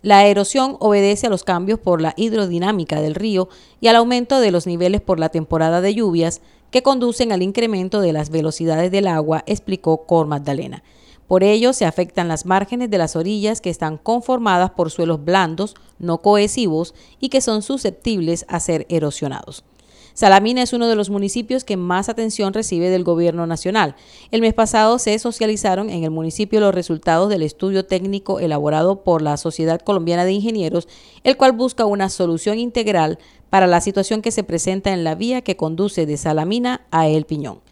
La 0.02 0.26
erosión 0.26 0.76
obedece 0.80 1.28
a 1.28 1.30
los 1.30 1.44
cambios 1.44 1.78
por 1.78 2.02
la 2.02 2.12
hidrodinámica 2.16 3.00
del 3.00 3.14
río 3.14 3.48
y 3.80 3.86
al 3.86 3.94
aumento 3.94 4.40
de 4.40 4.50
los 4.50 4.66
niveles 4.66 5.00
por 5.00 5.20
la 5.20 5.28
temporada 5.28 5.80
de 5.80 5.94
lluvias 5.94 6.40
que 6.72 6.82
conducen 6.82 7.30
al 7.30 7.40
incremento 7.40 8.00
de 8.00 8.12
las 8.12 8.30
velocidades 8.30 8.90
del 8.90 9.06
agua, 9.06 9.44
explicó 9.46 10.04
Cor 10.06 10.26
Magdalena. 10.26 10.82
Por 11.28 11.44
ello, 11.44 11.72
se 11.72 11.86
afectan 11.86 12.26
las 12.26 12.46
márgenes 12.46 12.90
de 12.90 12.98
las 12.98 13.14
orillas 13.14 13.60
que 13.60 13.70
están 13.70 13.96
conformadas 13.96 14.72
por 14.72 14.90
suelos 14.90 15.24
blandos, 15.24 15.76
no 16.00 16.18
cohesivos 16.18 16.94
y 17.20 17.28
que 17.28 17.40
son 17.40 17.62
susceptibles 17.62 18.44
a 18.48 18.58
ser 18.58 18.86
erosionados. 18.88 19.64
Salamina 20.14 20.62
es 20.62 20.72
uno 20.72 20.88
de 20.88 20.96
los 20.96 21.10
municipios 21.10 21.64
que 21.64 21.76
más 21.76 22.08
atención 22.08 22.52
recibe 22.52 22.90
del 22.90 23.04
gobierno 23.04 23.46
nacional. 23.46 23.96
El 24.30 24.40
mes 24.40 24.54
pasado 24.54 24.98
se 24.98 25.18
socializaron 25.18 25.90
en 25.90 26.04
el 26.04 26.10
municipio 26.10 26.60
los 26.60 26.74
resultados 26.74 27.28
del 27.30 27.42
estudio 27.42 27.86
técnico 27.86 28.40
elaborado 28.40 29.02
por 29.02 29.22
la 29.22 29.36
Sociedad 29.36 29.80
Colombiana 29.80 30.24
de 30.24 30.32
Ingenieros, 30.32 30.88
el 31.24 31.36
cual 31.36 31.52
busca 31.52 31.86
una 31.86 32.08
solución 32.08 32.58
integral 32.58 33.18
para 33.50 33.66
la 33.66 33.80
situación 33.80 34.22
que 34.22 34.30
se 34.30 34.44
presenta 34.44 34.92
en 34.92 35.04
la 35.04 35.14
vía 35.14 35.42
que 35.42 35.56
conduce 35.56 36.06
de 36.06 36.16
Salamina 36.16 36.86
a 36.90 37.08
El 37.08 37.24
Piñón. 37.24 37.71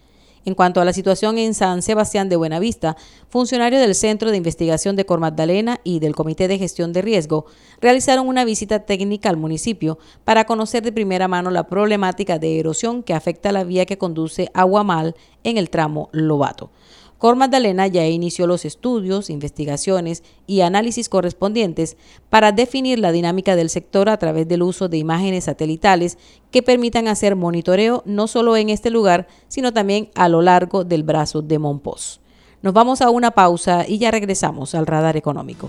En 0.50 0.56
cuanto 0.56 0.80
a 0.80 0.84
la 0.84 0.92
situación 0.92 1.38
en 1.38 1.54
San 1.54 1.80
Sebastián 1.80 2.28
de 2.28 2.34
Buenavista, 2.34 2.96
funcionarios 3.28 3.80
del 3.80 3.94
Centro 3.94 4.32
de 4.32 4.36
Investigación 4.36 4.96
de 4.96 5.06
Cor 5.06 5.20
Magdalena 5.20 5.78
y 5.84 6.00
del 6.00 6.16
Comité 6.16 6.48
de 6.48 6.58
Gestión 6.58 6.92
de 6.92 7.02
Riesgo 7.02 7.46
realizaron 7.80 8.26
una 8.26 8.44
visita 8.44 8.80
técnica 8.80 9.28
al 9.28 9.36
municipio 9.36 10.00
para 10.24 10.46
conocer 10.46 10.82
de 10.82 10.90
primera 10.90 11.28
mano 11.28 11.52
la 11.52 11.68
problemática 11.68 12.40
de 12.40 12.58
erosión 12.58 13.04
que 13.04 13.14
afecta 13.14 13.52
la 13.52 13.62
vía 13.62 13.86
que 13.86 13.96
conduce 13.96 14.50
a 14.52 14.64
Guamal 14.64 15.14
en 15.44 15.56
el 15.56 15.70
tramo 15.70 16.08
Lobato. 16.10 16.72
Cor 17.20 17.36
Magdalena 17.36 17.86
ya 17.86 18.06
inició 18.06 18.46
los 18.46 18.64
estudios, 18.64 19.28
investigaciones 19.28 20.24
y 20.46 20.62
análisis 20.62 21.10
correspondientes 21.10 21.98
para 22.30 22.50
definir 22.50 22.98
la 22.98 23.12
dinámica 23.12 23.56
del 23.56 23.68
sector 23.68 24.08
a 24.08 24.16
través 24.16 24.48
del 24.48 24.62
uso 24.62 24.88
de 24.88 24.96
imágenes 24.96 25.44
satelitales 25.44 26.16
que 26.50 26.62
permitan 26.62 27.08
hacer 27.08 27.36
monitoreo 27.36 28.02
no 28.06 28.26
solo 28.26 28.56
en 28.56 28.70
este 28.70 28.88
lugar, 28.88 29.28
sino 29.48 29.74
también 29.74 30.08
a 30.14 30.30
lo 30.30 30.40
largo 30.40 30.82
del 30.82 31.02
brazo 31.02 31.42
de 31.42 31.58
Monpós. 31.58 32.22
Nos 32.62 32.72
vamos 32.72 33.02
a 33.02 33.10
una 33.10 33.32
pausa 33.32 33.84
y 33.86 33.98
ya 33.98 34.10
regresamos 34.10 34.74
al 34.74 34.86
radar 34.86 35.18
económico. 35.18 35.68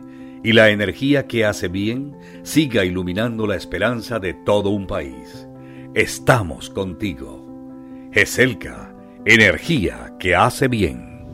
y 0.43 0.53
la 0.53 0.69
energía 0.69 1.27
que 1.27 1.45
hace 1.45 1.67
bien 1.67 2.17
siga 2.43 2.83
iluminando 2.85 3.47
la 3.47 3.55
esperanza 3.55 4.19
de 4.19 4.33
todo 4.33 4.69
un 4.69 4.87
país. 4.87 5.47
Estamos 5.93 6.69
contigo. 6.69 7.45
GESELCA, 8.13 8.95
energía 9.25 10.15
que 10.19 10.35
hace 10.35 10.67
bien. 10.67 11.27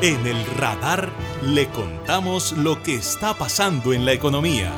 En 0.00 0.26
el 0.26 0.46
radar 0.56 1.10
le 1.42 1.66
contamos 1.66 2.52
lo 2.52 2.82
que 2.82 2.94
está 2.94 3.34
pasando 3.34 3.92
en 3.92 4.04
la 4.04 4.12
economía. 4.12 4.72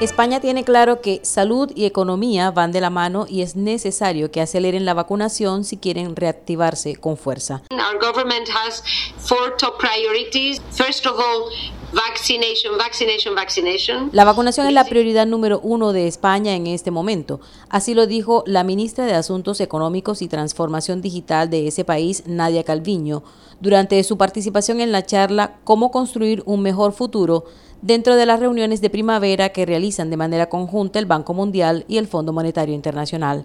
España 0.00 0.40
tiene 0.40 0.64
claro 0.64 1.02
que 1.02 1.20
salud 1.24 1.70
y 1.74 1.84
economía 1.84 2.50
van 2.50 2.72
de 2.72 2.80
la 2.80 2.88
mano 2.88 3.26
y 3.28 3.42
es 3.42 3.54
necesario 3.54 4.30
que 4.30 4.40
aceleren 4.40 4.86
la 4.86 4.94
vacunación 4.94 5.62
si 5.62 5.76
quieren 5.76 6.16
reactivarse 6.16 6.96
con 6.96 7.18
fuerza. 7.18 7.60
Our 7.70 8.00
government 8.00 8.48
has 8.48 8.82
four 9.18 9.54
top 9.58 9.78
priorities. 9.78 10.62
First 10.70 11.04
of 11.04 11.18
all, 11.18 11.52
Vaccination, 11.92 12.78
vaccination, 12.78 13.34
vaccination. 13.34 14.10
La 14.12 14.24
vacunación 14.24 14.66
es 14.68 14.72
la 14.72 14.84
prioridad 14.84 15.26
número 15.26 15.58
uno 15.60 15.92
de 15.92 16.06
España 16.06 16.54
en 16.54 16.68
este 16.68 16.92
momento. 16.92 17.40
Así 17.68 17.94
lo 17.94 18.06
dijo 18.06 18.44
la 18.46 18.62
ministra 18.62 19.06
de 19.06 19.14
Asuntos 19.14 19.60
Económicos 19.60 20.22
y 20.22 20.28
Transformación 20.28 21.00
Digital 21.02 21.50
de 21.50 21.66
ese 21.66 21.84
país, 21.84 22.22
Nadia 22.26 22.62
Calviño, 22.62 23.24
durante 23.60 24.02
su 24.04 24.16
participación 24.16 24.80
en 24.80 24.92
la 24.92 25.04
charla 25.04 25.58
Cómo 25.64 25.90
construir 25.90 26.44
un 26.46 26.62
mejor 26.62 26.92
futuro 26.92 27.44
dentro 27.82 28.16
de 28.16 28.26
las 28.26 28.40
reuniones 28.40 28.80
de 28.80 28.90
primavera 28.90 29.50
que 29.50 29.66
realizan 29.66 30.10
de 30.10 30.16
manera 30.16 30.48
conjunta 30.48 30.98
el 30.98 31.06
Banco 31.06 31.34
Mundial 31.34 31.84
y 31.88 31.98
el 31.98 32.06
Fondo 32.06 32.32
Monetario 32.32 32.74
Internacional. 32.74 33.44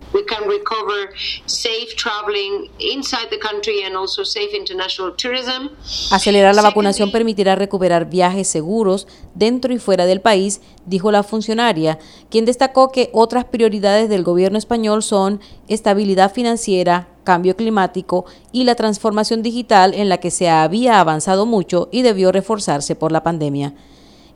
Acelerar 6.12 6.56
la 6.56 6.62
vacunación 6.62 7.12
permitirá 7.12 7.56
recuperar 7.56 8.10
seguros 8.44 9.08
dentro 9.34 9.74
y 9.74 9.80
fuera 9.80 10.06
del 10.06 10.22
país, 10.22 10.62
dijo 10.86 11.12
la 11.12 11.24
funcionaria, 11.24 11.98
quien 12.30 12.46
destacó 12.46 12.92
que 12.92 13.10
otras 13.14 13.46
prioridades 13.46 14.10
del 14.10 14.24
gobierno 14.24 14.58
español 14.58 15.04
son 15.04 15.40
estabilidad 15.68 16.34
financiera, 16.34 17.08
cambio 17.24 17.56
climático 17.56 18.26
y 18.52 18.66
la 18.66 18.76
transformación 18.76 19.42
digital 19.42 19.94
en 19.94 20.10
la 20.10 20.18
que 20.18 20.32
se 20.32 20.50
había 20.50 21.00
avanzado 21.00 21.46
mucho 21.46 21.90
y 21.92 22.02
debió 22.02 22.32
reforzarse 22.32 22.96
por 22.96 23.12
la 23.12 23.24
pandemia. 23.24 23.74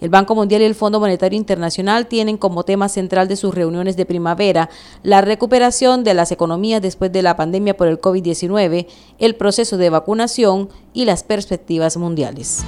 El 0.02 0.10
Banco 0.10 0.34
Mundial 0.34 0.62
y 0.62 0.66
el 0.66 0.76
Fondo 0.76 1.00
Monetario 1.00 1.38
Internacional 1.38 2.08
tienen 2.08 2.38
como 2.38 2.64
tema 2.64 2.88
central 2.88 3.28
de 3.28 3.36
sus 3.36 3.54
reuniones 3.54 3.98
de 3.98 4.06
primavera 4.06 4.70
la 5.04 5.20
recuperación 5.22 6.04
de 6.04 6.14
las 6.14 6.32
economías 6.32 6.82
después 6.82 7.12
de 7.12 7.22
la 7.22 7.36
pandemia 7.36 7.76
por 7.76 7.88
el 7.88 8.00
COVID-19, 8.00 8.88
el 9.20 9.36
proceso 9.36 9.78
de 9.78 9.90
vacunación 9.90 10.70
y 10.94 11.06
las 11.06 11.24
perspectivas 11.24 11.98
mundiales. 11.98 12.64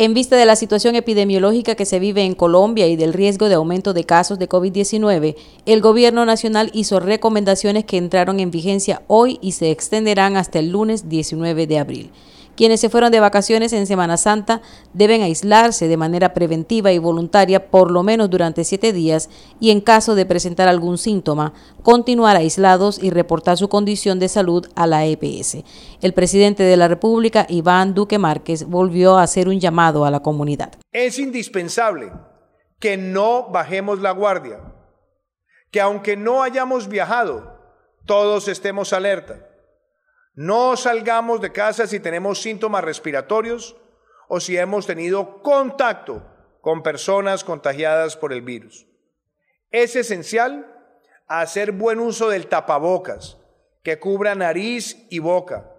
En 0.00 0.14
vista 0.14 0.34
de 0.34 0.46
la 0.46 0.56
situación 0.56 0.94
epidemiológica 0.94 1.74
que 1.74 1.84
se 1.84 1.98
vive 1.98 2.24
en 2.24 2.34
Colombia 2.34 2.86
y 2.86 2.96
del 2.96 3.12
riesgo 3.12 3.50
de 3.50 3.56
aumento 3.56 3.92
de 3.92 4.04
casos 4.04 4.38
de 4.38 4.48
COVID-19, 4.48 5.36
el 5.66 5.82
Gobierno 5.82 6.24
Nacional 6.24 6.70
hizo 6.72 7.00
recomendaciones 7.00 7.84
que 7.84 7.98
entraron 7.98 8.40
en 8.40 8.50
vigencia 8.50 9.02
hoy 9.08 9.38
y 9.42 9.52
se 9.52 9.70
extenderán 9.70 10.38
hasta 10.38 10.58
el 10.58 10.70
lunes 10.70 11.10
19 11.10 11.66
de 11.66 11.78
abril. 11.78 12.10
Quienes 12.60 12.82
se 12.82 12.90
fueron 12.90 13.10
de 13.10 13.20
vacaciones 13.20 13.72
en 13.72 13.86
Semana 13.86 14.18
Santa 14.18 14.60
deben 14.92 15.22
aislarse 15.22 15.88
de 15.88 15.96
manera 15.96 16.34
preventiva 16.34 16.92
y 16.92 16.98
voluntaria 16.98 17.70
por 17.70 17.90
lo 17.90 18.02
menos 18.02 18.28
durante 18.28 18.64
siete 18.64 18.92
días 18.92 19.30
y 19.60 19.70
en 19.70 19.80
caso 19.80 20.14
de 20.14 20.26
presentar 20.26 20.68
algún 20.68 20.98
síntoma, 20.98 21.54
continuar 21.82 22.36
aislados 22.36 23.02
y 23.02 23.08
reportar 23.08 23.56
su 23.56 23.70
condición 23.70 24.18
de 24.18 24.28
salud 24.28 24.66
a 24.74 24.86
la 24.86 25.06
EPS. 25.06 25.64
El 26.02 26.12
presidente 26.12 26.62
de 26.62 26.76
la 26.76 26.86
República, 26.86 27.46
Iván 27.48 27.94
Duque 27.94 28.18
Márquez, 28.18 28.64
volvió 28.64 29.16
a 29.16 29.22
hacer 29.22 29.48
un 29.48 29.58
llamado 29.58 30.04
a 30.04 30.10
la 30.10 30.20
comunidad. 30.20 30.72
Es 30.92 31.18
indispensable 31.18 32.12
que 32.78 32.98
no 32.98 33.48
bajemos 33.48 34.00
la 34.00 34.10
guardia, 34.10 34.60
que 35.70 35.80
aunque 35.80 36.14
no 36.14 36.42
hayamos 36.42 36.88
viajado, 36.88 37.58
todos 38.04 38.48
estemos 38.48 38.92
alerta 38.92 39.46
no 40.40 40.74
salgamos 40.78 41.42
de 41.42 41.52
casa 41.52 41.86
si 41.86 42.00
tenemos 42.00 42.40
síntomas 42.40 42.82
respiratorios 42.82 43.76
o 44.26 44.40
si 44.40 44.56
hemos 44.56 44.86
tenido 44.86 45.42
contacto 45.42 46.24
con 46.62 46.82
personas 46.82 47.44
contagiadas 47.44 48.16
por 48.16 48.32
el 48.32 48.40
virus. 48.40 48.86
Es 49.70 49.96
esencial 49.96 50.96
hacer 51.26 51.72
buen 51.72 51.98
uso 51.98 52.30
del 52.30 52.46
tapabocas 52.46 53.36
que 53.82 53.98
cubra 53.98 54.34
nariz 54.34 55.06
y 55.10 55.18
boca, 55.18 55.74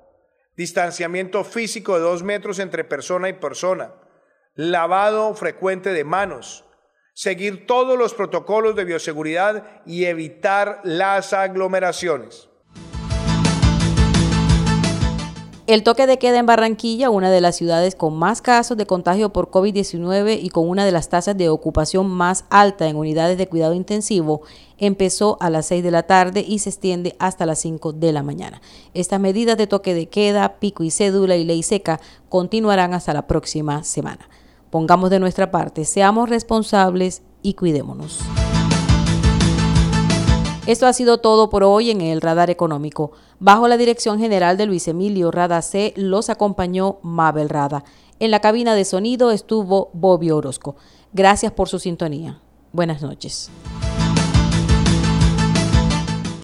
distanciamiento 0.55 1.43
físico 1.43 1.95
de 1.95 2.01
dos 2.01 2.21
metros 2.21 2.59
entre 2.59 2.83
persona 2.83 3.29
y 3.29 3.33
persona, 3.33 3.95
lavado 4.53 5.33
frecuente 5.33 5.91
de 5.91 6.03
manos, 6.03 6.65
seguir 7.15 7.65
todos 7.65 7.97
los 7.97 8.13
protocolos 8.13 8.75
de 8.75 8.85
bioseguridad 8.85 9.81
y 9.87 10.05
evitar 10.05 10.81
las 10.83 11.33
aglomeraciones. 11.33 12.50
El 15.71 15.83
toque 15.83 16.05
de 16.05 16.19
queda 16.19 16.37
en 16.37 16.45
Barranquilla, 16.45 17.09
una 17.09 17.31
de 17.31 17.39
las 17.39 17.55
ciudades 17.55 17.95
con 17.95 18.13
más 18.13 18.41
casos 18.41 18.75
de 18.75 18.85
contagio 18.85 19.31
por 19.31 19.49
COVID-19 19.49 20.37
y 20.43 20.49
con 20.49 20.67
una 20.67 20.83
de 20.83 20.91
las 20.91 21.07
tasas 21.07 21.37
de 21.37 21.47
ocupación 21.47 22.09
más 22.09 22.43
alta 22.49 22.89
en 22.89 22.97
unidades 22.97 23.37
de 23.37 23.47
cuidado 23.47 23.73
intensivo, 23.73 24.41
empezó 24.77 25.37
a 25.39 25.49
las 25.49 25.67
6 25.67 25.81
de 25.81 25.91
la 25.91 26.03
tarde 26.03 26.43
y 26.45 26.59
se 26.59 26.71
extiende 26.71 27.15
hasta 27.19 27.45
las 27.45 27.59
5 27.59 27.93
de 27.93 28.11
la 28.11 28.21
mañana. 28.21 28.61
Estas 28.93 29.21
medidas 29.21 29.57
de 29.57 29.65
toque 29.65 29.93
de 29.93 30.09
queda, 30.09 30.59
pico 30.59 30.83
y 30.83 30.91
cédula 30.91 31.37
y 31.37 31.45
ley 31.45 31.63
seca 31.63 32.01
continuarán 32.27 32.93
hasta 32.93 33.13
la 33.13 33.25
próxima 33.25 33.85
semana. 33.85 34.27
Pongamos 34.71 35.09
de 35.09 35.21
nuestra 35.21 35.51
parte, 35.51 35.85
seamos 35.85 36.27
responsables 36.27 37.21
y 37.43 37.53
cuidémonos. 37.53 38.19
Esto 40.71 40.87
ha 40.87 40.93
sido 40.93 41.17
todo 41.17 41.49
por 41.49 41.65
hoy 41.65 41.91
en 41.91 41.99
el 41.99 42.21
Radar 42.21 42.49
Económico. 42.49 43.11
Bajo 43.39 43.67
la 43.67 43.75
dirección 43.75 44.19
general 44.19 44.55
de 44.55 44.67
Luis 44.67 44.87
Emilio 44.87 45.29
Rada 45.29 45.61
C, 45.61 45.93
los 45.97 46.29
acompañó 46.29 46.95
Mabel 47.01 47.49
Rada. 47.49 47.83
En 48.21 48.31
la 48.31 48.39
cabina 48.39 48.73
de 48.73 48.85
sonido 48.85 49.31
estuvo 49.31 49.89
Bobby 49.91 50.31
Orozco. 50.31 50.77
Gracias 51.11 51.51
por 51.51 51.67
su 51.67 51.77
sintonía. 51.77 52.39
Buenas 52.71 53.01
noches. 53.01 53.51